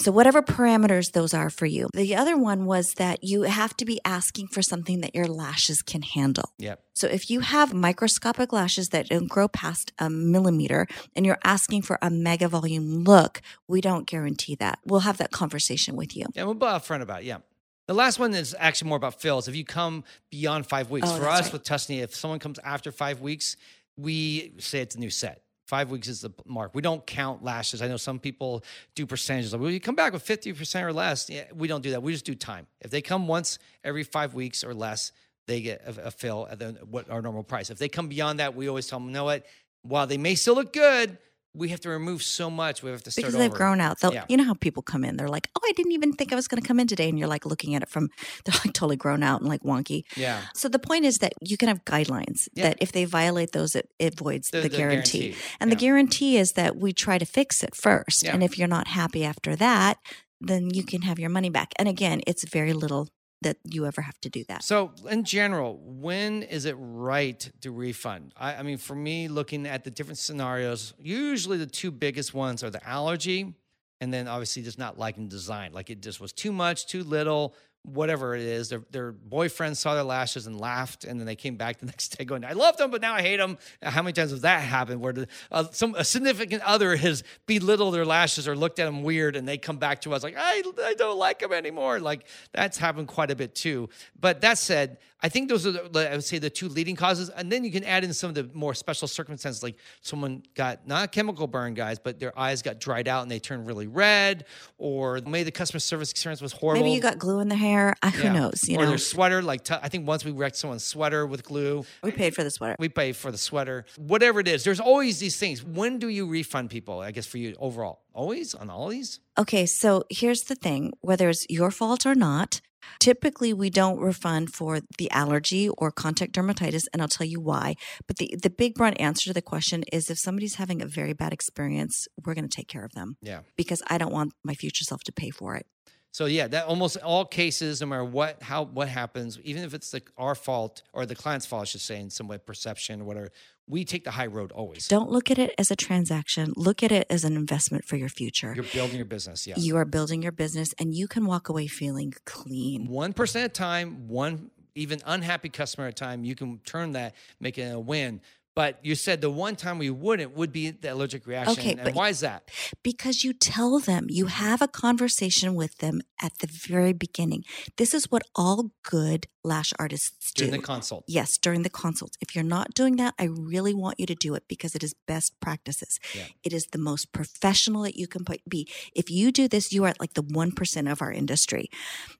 So, 0.00 0.10
whatever 0.10 0.40
parameters 0.42 1.12
those 1.12 1.34
are 1.34 1.50
for 1.50 1.66
you. 1.66 1.88
The 1.94 2.16
other 2.16 2.36
one 2.36 2.64
was 2.64 2.94
that 2.96 3.22
you 3.22 3.42
have 3.42 3.76
to 3.76 3.84
be 3.84 4.00
asking 4.04 4.48
for 4.48 4.62
something 4.62 5.02
that 5.02 5.14
your 5.14 5.26
lashes 5.26 5.82
can 5.82 6.00
handle. 6.02 6.52
Yep. 6.58 6.82
So, 6.94 7.06
if 7.06 7.28
you 7.28 7.40
have 7.40 7.74
microscopic 7.74 8.52
lashes 8.52 8.88
that 8.88 9.08
don't 9.08 9.28
grow 9.28 9.46
past 9.46 9.92
a 9.98 10.08
millimeter 10.08 10.86
and 11.14 11.26
you're 11.26 11.38
asking 11.44 11.82
for 11.82 11.98
a 12.00 12.08
mega 12.10 12.48
volume 12.48 13.04
look, 13.04 13.42
we 13.68 13.80
don't 13.80 14.06
guarantee 14.06 14.54
that. 14.56 14.78
We'll 14.86 15.00
have 15.00 15.18
that 15.18 15.32
conversation 15.32 15.96
with 15.96 16.16
you. 16.16 16.26
Yeah, 16.34 16.44
we'll 16.44 16.54
be 16.54 16.64
upfront 16.66 17.02
about 17.02 17.20
it. 17.22 17.26
Yeah. 17.26 17.38
The 17.86 17.94
last 17.94 18.18
one 18.18 18.34
is 18.34 18.54
actually 18.58 18.88
more 18.88 18.96
about 18.96 19.20
fills. 19.20 19.48
If 19.48 19.56
you 19.56 19.64
come 19.64 20.04
beyond 20.30 20.64
five 20.66 20.90
weeks, 20.90 21.08
Oh, 21.10 21.18
for 21.18 21.28
us 21.28 21.44
right. 21.44 21.52
with 21.52 21.64
Tusney, 21.64 22.02
if 22.02 22.14
someone 22.14 22.38
comes 22.38 22.58
after 22.64 22.92
five 22.92 23.20
weeks, 23.20 23.56
we 23.96 24.52
say 24.58 24.80
it's 24.80 24.94
a 24.94 24.98
new 24.98 25.10
set. 25.10 25.42
Five 25.70 25.92
weeks 25.92 26.08
is 26.08 26.20
the 26.20 26.32
mark. 26.46 26.74
We 26.74 26.82
don't 26.82 27.06
count 27.06 27.44
lashes. 27.44 27.80
I 27.80 27.86
know 27.86 27.96
some 27.96 28.18
people 28.18 28.64
do 28.96 29.06
percentages. 29.06 29.52
Like, 29.52 29.62
well, 29.62 29.70
you 29.70 29.78
come 29.78 29.94
back 29.94 30.12
with 30.12 30.26
50% 30.26 30.82
or 30.82 30.92
less. 30.92 31.30
Yeah, 31.30 31.44
we 31.54 31.68
don't 31.68 31.80
do 31.80 31.92
that. 31.92 32.02
We 32.02 32.10
just 32.10 32.24
do 32.24 32.34
time. 32.34 32.66
If 32.80 32.90
they 32.90 33.00
come 33.00 33.28
once 33.28 33.60
every 33.84 34.02
five 34.02 34.34
weeks 34.34 34.64
or 34.64 34.74
less, 34.74 35.12
they 35.46 35.60
get 35.60 35.82
a, 35.86 36.08
a 36.08 36.10
fill 36.10 36.48
at 36.50 36.58
the, 36.58 36.72
what 36.90 37.08
our 37.08 37.22
normal 37.22 37.44
price. 37.44 37.70
If 37.70 37.78
they 37.78 37.88
come 37.88 38.08
beyond 38.08 38.40
that, 38.40 38.56
we 38.56 38.68
always 38.68 38.88
tell 38.88 38.98
them, 38.98 39.06
you 39.06 39.14
know 39.14 39.22
what? 39.22 39.46
While 39.82 40.08
they 40.08 40.18
may 40.18 40.34
still 40.34 40.56
look 40.56 40.72
good, 40.72 41.16
we 41.52 41.70
have 41.70 41.80
to 41.80 41.88
remove 41.88 42.22
so 42.22 42.48
much. 42.48 42.82
We 42.82 42.90
have 42.90 43.02
to 43.02 43.10
start 43.10 43.22
Because 43.24 43.34
they've 43.38 43.50
over. 43.50 43.56
grown 43.56 43.80
out. 43.80 43.98
They'll, 44.00 44.14
Yeah. 44.14 44.24
You 44.28 44.36
know 44.36 44.44
how 44.44 44.54
people 44.54 44.82
come 44.82 45.04
in, 45.04 45.16
they're 45.16 45.28
like, 45.28 45.48
oh, 45.56 45.60
I 45.68 45.72
didn't 45.72 45.92
even 45.92 46.12
think 46.12 46.32
I 46.32 46.36
was 46.36 46.46
going 46.46 46.62
to 46.62 46.66
come 46.66 46.78
in 46.78 46.86
today. 46.86 47.08
And 47.08 47.18
you're 47.18 47.26
like 47.28 47.44
looking 47.44 47.74
at 47.74 47.82
it 47.82 47.88
from, 47.88 48.08
they're 48.44 48.54
like 48.64 48.72
totally 48.72 48.96
grown 48.96 49.22
out 49.24 49.40
and 49.40 49.48
like 49.48 49.62
wonky. 49.62 50.04
Yeah. 50.16 50.42
So 50.54 50.68
the 50.68 50.78
point 50.78 51.04
is 51.06 51.18
that 51.18 51.32
you 51.42 51.56
can 51.56 51.68
have 51.68 51.84
guidelines 51.84 52.48
Yeah. 52.54 52.68
that 52.68 52.78
if 52.80 52.92
they 52.92 53.04
violate 53.04 53.52
those, 53.52 53.74
it, 53.74 53.88
it 53.98 54.16
voids 54.16 54.50
the, 54.50 54.58
The- 54.60 54.68
the 54.68 54.76
guarantee. 54.76 55.18
guarantee, 55.30 55.42
And 55.58 55.72
the 55.72 55.76
guarantee 55.76 56.36
is 56.36 56.52
that 56.52 56.76
we 56.76 56.92
try 56.92 57.18
to 57.18 57.26
fix 57.26 57.64
it 57.64 57.74
first. 57.74 58.22
Yeah. 58.22 58.32
And 58.34 58.42
if 58.44 58.56
you're 58.58 58.68
not 58.68 58.86
happy 58.88 59.24
after 59.24 59.56
that, 59.56 59.98
then 60.40 60.70
you 60.72 60.84
can 60.84 61.02
have 61.02 61.18
your 61.18 61.30
money 61.30 61.50
back. 61.50 61.72
And 61.76 61.88
again, 61.88 62.20
it's 62.26 62.48
very 62.48 62.72
little 62.72 63.08
that 63.42 63.56
you 63.64 63.86
ever 63.86 64.02
have 64.02 64.20
to 64.20 64.28
do 64.28 64.44
that. 64.48 64.62
So, 64.62 64.92
in 65.08 65.24
general, 65.24 65.80
when 65.82 66.42
is 66.42 66.66
it 66.66 66.76
right 66.78 67.50
to 67.62 67.70
refund? 67.70 68.34
I, 68.36 68.56
I 68.56 68.62
mean, 68.62 68.76
for 68.76 68.94
me, 68.94 69.28
looking 69.28 69.66
at 69.66 69.84
the 69.84 69.90
different 69.90 70.18
scenarios, 70.18 70.94
usually 70.98 71.56
the 71.56 71.66
two 71.66 71.90
biggest 71.90 72.34
ones 72.34 72.62
are 72.62 72.70
the 72.70 72.86
allergy, 72.86 73.54
and 74.00 74.12
then 74.12 74.28
obviously 74.28 74.62
just 74.62 74.78
not 74.78 74.98
liking 74.98 75.28
design. 75.28 75.72
Like 75.72 75.90
it 75.90 76.02
just 76.02 76.20
was 76.20 76.32
too 76.32 76.52
much, 76.52 76.86
too 76.86 77.02
little, 77.02 77.54
whatever 77.82 78.34
it 78.34 78.42
is. 78.42 78.68
Their, 78.68 78.82
their 78.90 79.12
boyfriend 79.12 79.76
saw 79.78 79.94
their 79.94 80.04
lashes 80.04 80.46
and 80.46 80.60
laughed, 80.60 81.04
and 81.04 81.18
then 81.18 81.26
they 81.26 81.36
came 81.36 81.56
back 81.56 81.78
the 81.78 81.86
next 81.94 82.16
day 82.16 82.24
going, 82.24 82.44
"I 82.44 82.52
loved 82.52 82.78
them, 82.78 82.90
but 82.90 83.00
now 83.00 83.14
I 83.14 83.22
hate 83.22 83.38
them." 83.38 83.58
How 83.82 84.02
many 84.02 84.12
times 84.12 84.30
has 84.30 84.42
that 84.42 84.60
happened? 84.62 85.00
Where 85.00 85.12
the, 85.12 85.28
uh, 85.50 85.64
some 85.72 85.94
a 85.94 86.04
significant 86.04 86.62
other 86.62 86.96
has 86.96 87.22
belittled 87.46 87.94
their 87.94 88.04
lashes 88.04 88.46
or 88.46 88.56
looked 88.56 88.78
at 88.78 88.84
them 88.84 89.02
weird, 89.02 89.36
and 89.36 89.46
they 89.46 89.58
come 89.58 89.78
back 89.78 90.02
to 90.02 90.14
us 90.14 90.22
like, 90.22 90.36
"I 90.36 90.62
I 90.84 90.94
don't 90.94 91.18
like 91.18 91.38
them 91.40 91.52
anymore." 91.52 92.00
Like 92.00 92.26
that's 92.52 92.78
happened 92.78 93.08
quite 93.08 93.30
a 93.30 93.36
bit 93.36 93.54
too. 93.54 93.88
But 94.18 94.40
that 94.42 94.58
said, 94.58 94.98
I 95.22 95.28
think 95.28 95.48
those 95.48 95.66
are 95.66 95.72
the, 95.72 96.10
I 96.10 96.14
would 96.14 96.24
say 96.24 96.38
the 96.38 96.50
two 96.50 96.68
leading 96.68 96.96
causes, 96.96 97.28
and 97.28 97.52
then 97.52 97.64
you 97.64 97.70
can 97.70 97.84
add 97.84 98.04
in 98.04 98.12
some 98.12 98.28
of 98.28 98.34
the 98.34 98.48
more 98.54 98.74
special 98.74 99.06
circumstances, 99.06 99.62
like 99.62 99.76
someone 100.00 100.42
got 100.54 100.86
not 100.86 101.04
a 101.04 101.08
chemical 101.08 101.46
burn, 101.46 101.74
guys, 101.74 101.98
but 101.98 102.18
their 102.18 102.36
eyes 102.38 102.62
got 102.62 102.80
dried 102.80 103.06
out 103.06 103.22
and 103.22 103.30
they 103.30 103.38
turned 103.38 103.66
really 103.66 103.86
red, 103.86 104.46
or 104.78 105.20
maybe 105.26 105.44
the 105.44 105.50
customer 105.50 105.80
service 105.80 106.10
experience 106.10 106.40
was 106.40 106.52
horrible. 106.52 106.82
Maybe 106.82 106.94
you 106.94 107.00
got 107.02 107.18
glue 107.18 107.40
in 107.40 107.48
the 107.48 107.56
hair. 107.56 107.69
Uh, 108.02 108.10
Who 108.10 108.22
Yeah. 108.24 108.32
knows? 108.32 108.68
You 108.68 108.78
or 108.78 108.82
know, 108.82 108.88
their 108.90 108.98
sweater. 108.98 109.42
Like 109.42 109.64
t- 109.64 109.74
I 109.80 109.88
think 109.88 110.06
once 110.06 110.24
we 110.24 110.30
wrecked 110.32 110.56
someone's 110.56 110.84
sweater 110.84 111.26
with 111.26 111.42
glue. 111.44 111.84
we 112.02 112.10
paid 112.10 112.34
for 112.34 112.42
the 112.44 112.50
sweater. 112.50 112.76
We 112.78 112.88
paid 112.88 113.16
for 113.16 113.30
the 113.30 113.38
sweater. 113.38 113.84
Whatever 113.96 114.40
it 114.40 114.48
is, 114.48 114.64
there's 114.64 114.80
always 114.80 115.18
these 115.20 115.36
things. 115.36 115.62
When 115.64 115.98
do 115.98 116.08
you 116.08 116.26
refund 116.26 116.70
people? 116.70 117.00
I 117.00 117.10
guess 117.10 117.26
for 117.26 117.38
you 117.38 117.54
overall, 117.58 118.02
always 118.12 118.54
on 118.54 118.70
all 118.70 118.88
these. 118.88 119.20
Okay, 119.38 119.64
so 119.66 120.04
here's 120.10 120.42
the 120.44 120.54
thing 120.56 120.92
whether 121.00 121.28
it's 121.28 121.46
your 121.48 121.70
fault 121.70 122.04
or 122.06 122.14
not, 122.14 122.60
typically 122.98 123.52
we 123.52 123.70
don't 123.70 123.98
refund 124.00 124.52
for 124.52 124.80
the 124.98 125.10
allergy 125.10 125.68
or 125.68 125.90
contact 125.90 126.32
dermatitis, 126.32 126.84
and 126.92 127.00
I'll 127.02 127.08
tell 127.08 127.26
you 127.26 127.40
why. 127.40 127.74
But 128.06 128.16
the, 128.16 128.34
the 128.42 128.50
big 128.50 128.74
broad 128.74 128.94
answer 128.98 129.24
to 129.30 129.34
the 129.34 129.42
question 129.42 129.84
is 129.92 130.10
if 130.10 130.18
somebody's 130.18 130.56
having 130.56 130.82
a 130.82 130.86
very 130.86 131.12
bad 131.12 131.32
experience, 131.32 132.08
we're 132.24 132.34
going 132.34 132.48
to 132.48 132.54
take 132.56 132.68
care 132.68 132.84
of 132.84 132.92
them 132.92 133.16
Yeah. 133.22 133.40
because 133.56 133.82
I 133.88 133.98
don't 133.98 134.12
want 134.12 134.32
my 134.44 134.54
future 134.54 134.84
self 134.84 135.02
to 135.04 135.12
pay 135.12 135.30
for 135.30 135.56
it. 135.56 135.66
So 136.12 136.26
yeah, 136.26 136.48
that 136.48 136.66
almost 136.66 136.96
all 136.98 137.24
cases, 137.24 137.80
no 137.80 137.86
matter 137.86 138.04
what, 138.04 138.42
how 138.42 138.64
what 138.64 138.88
happens, 138.88 139.38
even 139.44 139.62
if 139.62 139.74
it's 139.74 139.90
the 139.90 140.02
our 140.18 140.34
fault 140.34 140.82
or 140.92 141.06
the 141.06 141.14
client's 141.14 141.46
fault, 141.46 141.62
I 141.62 141.64
should 141.66 141.80
say, 141.80 142.00
in 142.00 142.10
some 142.10 142.26
way, 142.26 142.38
perception 142.38 143.00
or 143.00 143.04
whatever, 143.04 143.30
we 143.68 143.84
take 143.84 144.02
the 144.02 144.10
high 144.10 144.26
road 144.26 144.50
always. 144.50 144.88
Don't 144.88 145.10
look 145.10 145.30
at 145.30 145.38
it 145.38 145.54
as 145.56 145.70
a 145.70 145.76
transaction, 145.76 146.52
look 146.56 146.82
at 146.82 146.90
it 146.90 147.06
as 147.08 147.22
an 147.22 147.36
investment 147.36 147.84
for 147.84 147.96
your 147.96 148.08
future. 148.08 148.52
You're 148.54 148.64
building 148.64 148.96
your 148.96 149.04
business. 149.04 149.46
Yeah. 149.46 149.54
You 149.56 149.76
are 149.76 149.84
building 149.84 150.22
your 150.22 150.32
business 150.32 150.74
and 150.80 150.94
you 150.94 151.06
can 151.06 151.26
walk 151.26 151.48
away 151.48 151.68
feeling 151.68 152.12
clean. 152.24 152.88
One 152.88 153.12
percent 153.12 153.46
of 153.46 153.52
time, 153.52 154.08
one 154.08 154.50
even 154.74 155.00
unhappy 155.06 155.48
customer 155.48 155.86
at 155.86 155.92
a 155.92 155.94
time, 155.94 156.24
you 156.24 156.34
can 156.34 156.58
turn 156.64 156.92
that, 156.92 157.14
make 157.40 157.58
it 157.58 157.72
a 157.72 157.78
win. 157.78 158.20
But 158.54 158.78
you 158.82 158.94
said 158.94 159.20
the 159.20 159.30
one 159.30 159.56
time 159.56 159.78
we 159.78 159.90
wouldn't 159.90 160.36
would 160.36 160.52
be 160.52 160.70
the 160.70 160.92
allergic 160.92 161.26
reaction. 161.26 161.58
Okay, 161.58 161.76
and 161.78 161.94
why 161.94 162.08
is 162.08 162.20
that? 162.20 162.50
because 162.82 163.24
you 163.24 163.32
tell 163.32 163.78
them, 163.78 164.06
you 164.08 164.26
mm-hmm. 164.26 164.44
have 164.44 164.62
a 164.62 164.68
conversation 164.68 165.54
with 165.54 165.78
them 165.78 166.00
at 166.20 166.32
the 166.38 166.46
very 166.46 166.92
beginning. 166.92 167.44
This 167.76 167.94
is 167.94 168.10
what 168.10 168.22
all 168.34 168.70
good 168.82 169.26
lash 169.44 169.72
artists 169.78 170.32
do. 170.32 170.46
During 170.46 170.60
the 170.60 170.66
consult. 170.66 171.04
Yes, 171.06 171.38
during 171.38 171.62
the 171.62 171.70
consults. 171.70 172.16
If 172.20 172.34
you're 172.34 172.44
not 172.44 172.74
doing 172.74 172.96
that, 172.96 173.14
I 173.18 173.24
really 173.24 173.74
want 173.74 174.00
you 174.00 174.06
to 174.06 174.14
do 174.14 174.34
it 174.34 174.44
because 174.48 174.74
it 174.74 174.82
is 174.82 174.94
best 175.06 175.38
practices. 175.40 175.98
Yeah. 176.14 176.24
It 176.44 176.52
is 176.52 176.66
the 176.66 176.78
most 176.78 177.12
professional 177.12 177.82
that 177.82 177.96
you 177.96 178.06
can 178.06 178.24
be. 178.48 178.68
If 178.94 179.10
you 179.10 179.32
do 179.32 179.48
this, 179.48 179.72
you 179.72 179.84
are 179.84 179.94
like 180.00 180.14
the 180.14 180.22
1% 180.22 180.92
of 180.92 181.02
our 181.02 181.12
industry. 181.12 181.70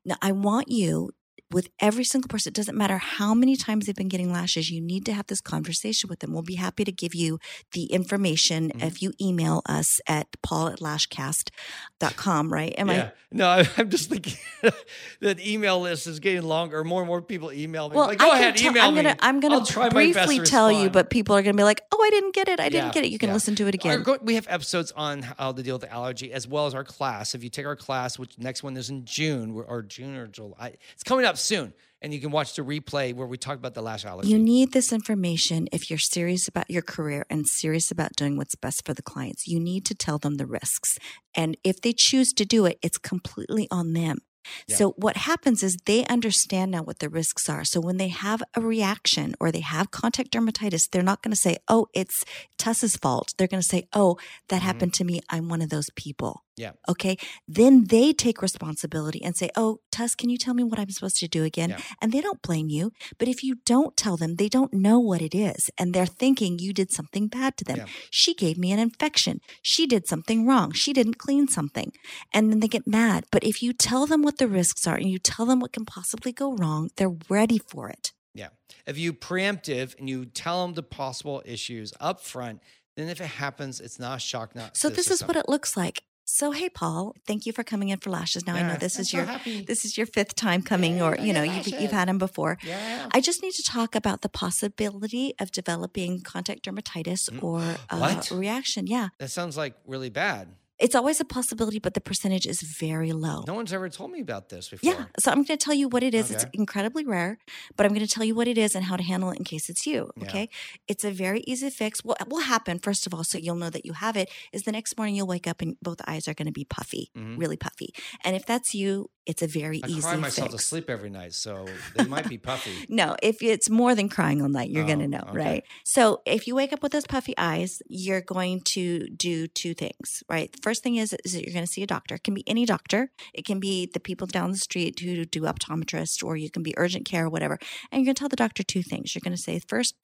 Now, 0.04 0.16
I 0.22 0.32
want 0.32 0.68
you 0.68 1.10
with 1.52 1.68
every 1.80 2.04
single 2.04 2.28
person, 2.28 2.50
it 2.50 2.54
doesn't 2.54 2.76
matter 2.76 2.98
how 2.98 3.34
many 3.34 3.56
times 3.56 3.86
they've 3.86 3.94
been 3.96 4.08
getting 4.08 4.32
lashes, 4.32 4.70
you 4.70 4.80
need 4.80 5.04
to 5.06 5.12
have 5.12 5.26
this 5.26 5.40
conversation 5.40 6.08
with 6.08 6.20
them. 6.20 6.32
We'll 6.32 6.42
be 6.42 6.54
happy 6.56 6.84
to 6.84 6.92
give 6.92 7.14
you 7.14 7.38
the 7.72 7.84
information 7.86 8.70
Mhm. 8.70 8.86
if 8.86 9.02
you 9.02 9.12
email 9.20 9.62
us 9.66 10.00
at 10.06 10.28
paul 10.42 10.68
at 10.68 10.80
lashcast.com, 10.80 12.52
right? 12.52 12.74
Am 12.78 12.88
yeah. 12.88 13.10
No, 13.32 13.48
I- 13.50 13.68
I'm 13.76 13.90
just 13.90 14.10
thinking 14.10 14.34
that 15.20 15.40
email 15.40 15.80
list 15.80 16.06
is 16.06 16.20
getting 16.20 16.42
longer. 16.42 16.82
More 16.84 17.00
and 17.02 17.08
more 17.08 17.22
people 17.22 17.52
email 17.52 17.88
me. 17.88 17.96
Well, 17.96 18.06
like, 18.06 18.18
go 18.18 18.30
I 18.30 18.38
ahead, 18.38 18.56
tell- 18.56 18.70
email 18.70 18.84
I'm 18.84 18.94
gonna, 18.94 19.10
me. 19.10 19.18
I'm 19.20 19.40
gonna 19.40 19.64
try 19.64 19.88
to 19.88 19.94
briefly 19.94 20.40
tell 20.40 20.70
you, 20.70 20.90
but 20.90 21.10
people 21.10 21.36
are 21.36 21.42
gonna 21.42 21.56
be 21.56 21.62
like, 21.64 21.82
"Oh, 21.92 22.02
I 22.02 22.10
didn't 22.10 22.34
get 22.34 22.48
it. 22.48 22.60
I 22.60 22.68
didn't 22.68 22.92
get 22.92 23.04
it." 23.04 23.10
You 23.10 23.18
can 23.18 23.28
yeah. 23.28 23.34
listen 23.34 23.54
to 23.56 23.66
it 23.66 23.74
again. 23.74 24.02
go- 24.02 24.18
we 24.22 24.34
have 24.34 24.46
episodes 24.48 24.92
on 24.92 25.22
how 25.22 25.52
to 25.52 25.62
deal 25.62 25.74
with 25.76 25.82
the 25.82 25.92
allergy 25.92 26.32
as 26.32 26.46
well 26.48 26.66
as 26.66 26.74
our 26.74 26.84
class. 26.84 27.34
If 27.34 27.44
you 27.44 27.50
take 27.50 27.66
our 27.66 27.76
class, 27.76 28.18
which 28.18 28.38
next 28.38 28.62
one 28.62 28.76
is 28.76 28.90
in 28.90 29.04
June 29.04 29.52
or 29.66 29.82
June 29.82 30.16
or 30.16 30.26
July, 30.26 30.76
it's 30.94 31.02
coming 31.04 31.24
up 31.24 31.36
soon, 31.40 31.72
and 32.02 32.14
you 32.14 32.20
can 32.20 32.30
watch 32.30 32.54
the 32.54 32.62
replay 32.62 33.14
where 33.14 33.26
we 33.26 33.36
talk 33.36 33.56
about 33.56 33.74
the 33.74 33.82
lash 33.82 34.04
allergy. 34.04 34.30
You 34.30 34.38
need 34.38 34.72
this 34.72 34.92
information 34.92 35.68
if 35.72 35.90
you're 35.90 35.98
serious 35.98 36.48
about 36.48 36.70
your 36.70 36.82
career 36.82 37.26
and 37.28 37.46
serious 37.46 37.90
about 37.90 38.16
doing 38.16 38.36
what's 38.36 38.54
best 38.54 38.86
for 38.86 38.94
the 38.94 39.02
clients. 39.02 39.46
You 39.46 39.60
need 39.60 39.84
to 39.86 39.94
tell 39.94 40.18
them 40.18 40.36
the 40.36 40.46
risks. 40.46 40.98
And 41.34 41.56
if 41.64 41.80
they 41.80 41.92
choose 41.92 42.32
to 42.34 42.44
do 42.44 42.64
it, 42.66 42.78
it's 42.82 42.98
completely 42.98 43.68
on 43.70 43.92
them. 43.92 44.18
Yeah. 44.66 44.76
So 44.76 44.90
what 44.92 45.18
happens 45.18 45.62
is 45.62 45.76
they 45.84 46.06
understand 46.06 46.70
now 46.70 46.82
what 46.82 47.00
the 47.00 47.10
risks 47.10 47.50
are. 47.50 47.62
So 47.62 47.78
when 47.78 47.98
they 47.98 48.08
have 48.08 48.42
a 48.54 48.62
reaction 48.62 49.34
or 49.38 49.52
they 49.52 49.60
have 49.60 49.90
contact 49.90 50.30
dermatitis, 50.32 50.88
they're 50.88 51.02
not 51.02 51.22
going 51.22 51.32
to 51.32 51.36
say, 51.36 51.58
"Oh, 51.68 51.88
it's 51.92 52.24
Tuss's 52.56 52.96
fault." 52.96 53.34
They're 53.36 53.46
going 53.46 53.60
to 53.62 53.68
say, 53.68 53.86
"Oh, 53.92 54.16
that 54.48 54.62
Mhm. 54.62 54.64
happened 54.64 54.94
to 54.94 55.04
me. 55.04 55.20
I'm 55.28 55.50
one 55.50 55.60
of 55.60 55.68
those 55.68 55.90
people." 55.94 56.42
Yeah. 56.60 56.72
Okay. 56.92 57.16
Then 57.48 57.84
they 57.94 58.12
take 58.12 58.42
responsibility 58.42 59.20
and 59.24 59.34
say, 59.40 59.48
"Oh, 59.56 59.80
Tuss, 59.90 60.14
can 60.14 60.28
you 60.32 60.38
tell 60.44 60.54
me 60.54 60.64
what 60.64 60.78
I'm 60.78 60.90
supposed 60.90 61.18
to 61.18 61.28
do 61.28 61.42
again?" 61.50 61.70
Yeah. 61.70 61.80
And 62.00 62.12
they 62.12 62.20
don't 62.20 62.42
blame 62.42 62.68
you. 62.68 62.92
But 63.18 63.28
if 63.28 63.38
you 63.42 63.52
don't 63.64 63.96
tell 63.96 64.16
them, 64.16 64.36
they 64.36 64.48
don't 64.48 64.74
know 64.86 64.98
what 65.10 65.22
it 65.22 65.34
is. 65.34 65.70
And 65.78 65.94
they're 65.94 66.14
thinking 66.22 66.58
you 66.58 66.72
did 66.72 66.90
something 66.92 67.28
bad 67.28 67.56
to 67.58 67.64
them. 67.64 67.78
Yeah. 67.78 67.86
She 68.10 68.34
gave 68.34 68.56
me 68.58 68.72
an 68.72 68.78
infection. 68.78 69.40
She 69.62 69.86
did 69.86 70.06
something 70.06 70.46
wrong. 70.46 70.72
She 70.72 70.92
didn't 70.92 71.18
clean 71.18 71.48
something. 71.48 71.92
And 72.34 72.50
then 72.50 72.60
they 72.60 72.68
get 72.68 72.86
mad. 72.86 73.24
But 73.32 73.42
if 73.44 73.62
you 73.62 73.72
tell 73.72 74.06
them 74.06 74.22
what 74.22 74.38
the 74.38 74.48
risks 74.48 74.86
are 74.86 74.96
and 74.96 75.10
you 75.10 75.18
tell 75.18 75.46
them 75.46 75.60
what 75.60 75.72
can 75.72 75.86
possibly 75.86 76.32
go 76.32 76.54
wrong, 76.54 76.90
they're 76.96 77.16
ready 77.28 77.58
for 77.58 77.88
it. 77.88 78.12
Yeah. 78.34 78.50
If 78.86 78.98
you 78.98 79.12
preemptive 79.12 79.98
and 79.98 80.08
you 80.08 80.24
tell 80.26 80.62
them 80.62 80.74
the 80.74 80.82
possible 80.82 81.42
issues 81.44 81.92
up 82.00 82.20
front, 82.20 82.60
then 82.96 83.08
if 83.08 83.20
it 83.20 83.26
happens, 83.26 83.80
it's 83.80 83.98
not 83.98 84.16
a 84.16 84.20
shock. 84.20 84.54
Not 84.54 84.76
So 84.76 84.88
this 84.88 85.10
is 85.10 85.24
what 85.24 85.36
it 85.36 85.48
looks 85.48 85.76
like. 85.76 86.02
So 86.32 86.52
hey 86.52 86.68
Paul, 86.68 87.14
thank 87.26 87.44
you 87.44 87.52
for 87.52 87.64
coming 87.64 87.88
in 87.88 87.98
for 87.98 88.08
lashes. 88.10 88.46
Now 88.46 88.54
I 88.54 88.62
know 88.62 88.76
this 88.76 88.96
I'm 88.96 89.00
is 89.02 89.10
so 89.10 89.16
your 89.16 89.26
happy. 89.26 89.62
this 89.62 89.84
is 89.84 89.98
your 89.98 90.06
fifth 90.06 90.36
time 90.36 90.62
coming 90.62 90.98
Yeah, 90.98 91.06
or 91.06 91.16
you 91.18 91.32
know, 91.32 91.44
get 91.44 91.66
you've 91.66 91.80
you've 91.82 91.90
had 91.90 92.06
them 92.08 92.18
before. 92.18 92.56
yeah. 92.64 93.08
I 93.12 93.20
just 93.20 93.42
need 93.42 93.52
to 93.54 93.64
talk 93.64 93.94
about 93.96 94.22
the 94.22 94.28
possibility 94.28 95.34
of 95.40 95.50
developing 95.50 96.20
contact 96.22 96.64
dermatitis 96.64 97.28
Mm. 97.30 97.42
or 97.42 97.60
a 97.90 97.98
What? 97.98 98.30
reaction. 98.30 98.86
Yeah. 98.86 99.08
that 99.18 99.30
sounds 99.30 99.56
like 99.56 99.74
really 99.86 100.08
bad. 100.10 100.48
It's 100.80 100.94
always 100.94 101.20
a 101.20 101.24
possibility, 101.24 101.78
but 101.78 101.92
the 101.94 102.00
percentage 102.00 102.46
is 102.46 102.62
very 102.62 103.12
low. 103.12 103.44
No 103.46 103.54
one's 103.54 103.72
ever 103.72 103.88
told 103.90 104.10
me 104.10 104.20
about 104.20 104.48
this 104.48 104.70
before. 104.70 104.90
Yeah. 104.90 105.04
So 105.18 105.30
I'm 105.30 105.42
going 105.44 105.58
to 105.58 105.64
tell 105.66 105.74
you 105.74 105.88
what 105.88 106.02
it 106.02 106.14
is. 106.14 106.30
It's 106.30 106.46
incredibly 106.54 107.04
rare, 107.04 107.38
but 107.76 107.84
I'm 107.84 107.92
going 107.92 108.06
to 108.06 108.12
tell 108.12 108.24
you 108.24 108.34
what 108.34 108.48
it 108.48 108.56
is 108.56 108.74
and 108.74 108.84
how 108.86 108.96
to 108.96 109.02
handle 109.02 109.30
it 109.30 109.38
in 109.38 109.44
case 109.44 109.68
it's 109.68 109.86
you. 109.86 110.10
Yeah. 110.16 110.24
Okay. 110.24 110.48
It's 110.88 111.04
a 111.04 111.10
very 111.10 111.40
easy 111.46 111.68
fix. 111.70 112.02
What 112.02 112.28
will 112.30 112.40
happen, 112.54 112.78
first 112.78 113.06
of 113.06 113.12
all, 113.14 113.24
so 113.24 113.36
you'll 113.38 113.56
know 113.56 113.70
that 113.70 113.84
you 113.84 113.92
have 113.92 114.16
it, 114.16 114.30
is 114.52 114.62
the 114.62 114.72
next 114.72 114.96
morning 114.96 115.14
you'll 115.16 115.26
wake 115.26 115.46
up 115.46 115.60
and 115.60 115.76
both 115.82 115.98
eyes 116.06 116.26
are 116.28 116.34
going 116.34 116.46
to 116.46 116.52
be 116.52 116.64
puffy, 116.64 117.10
Mhm. 117.16 117.38
really 117.38 117.56
puffy. 117.58 117.90
And 118.24 118.34
if 118.34 118.46
that's 118.46 118.74
you, 118.74 119.10
it's 119.30 119.42
a 119.42 119.46
very 119.46 119.78
easy 119.78 119.86
thing. 119.86 119.94
I 119.94 119.98
easy 119.98 120.06
cry 120.08 120.16
myself 120.16 120.50
fix. 120.50 120.62
to 120.62 120.68
sleep 120.68 120.90
every 120.90 121.10
night, 121.10 121.32
so 121.34 121.66
they 121.96 122.04
might 122.04 122.28
be 122.28 122.38
puffy. 122.38 122.72
No, 122.88 123.16
if 123.22 123.42
it's 123.42 123.68
more 123.70 123.94
than 123.94 124.08
crying 124.08 124.42
all 124.42 124.48
night, 124.48 124.70
you're 124.70 124.84
going 124.86 124.98
to 124.98 125.04
Oh, 125.04 125.16
know, 125.16 125.24
okay. 125.30 125.38
right? 125.38 125.64
So 125.84 126.22
if 126.26 126.46
you 126.46 126.54
wake 126.54 126.72
up 126.72 126.82
with 126.82 126.92
those 126.92 127.06
puffy 127.06 127.34
eyes, 127.38 127.80
you're 127.88 128.20
going 128.20 128.60
to 128.76 129.08
do 129.28 129.46
two 129.46 129.74
things, 129.74 130.22
right? 130.28 130.50
The 130.52 130.58
first 130.62 130.82
thing 130.82 130.96
is, 130.96 131.14
is 131.24 131.32
that 131.34 131.44
you're 131.44 131.54
going 131.54 131.64
to 131.66 131.72
see 131.72 131.82
a 131.82 131.86
doctor. 131.86 132.16
It 132.16 132.24
can 132.24 132.34
be 132.34 132.44
any 132.46 132.66
doctor. 132.66 133.10
It 133.32 133.44
can 133.46 133.60
be 133.60 133.86
the 133.86 134.00
people 134.00 134.26
down 134.26 134.50
the 134.50 134.56
street 134.58 134.98
who 135.00 135.24
do 135.24 135.42
optometrist, 135.42 136.24
or 136.24 136.36
you 136.36 136.50
can 136.50 136.62
be 136.62 136.74
urgent 136.76 137.04
care 137.06 137.26
or 137.26 137.30
whatever. 137.30 137.58
And 137.90 138.00
you're 138.00 138.06
going 138.06 138.16
to 138.16 138.20
tell 138.20 138.28
the 138.28 138.36
doctor 138.36 138.62
two 138.62 138.82
things. 138.82 139.14
You're 139.14 139.20
going 139.24 139.36
to 139.36 139.42
say, 139.42 139.60
first, 139.60 139.94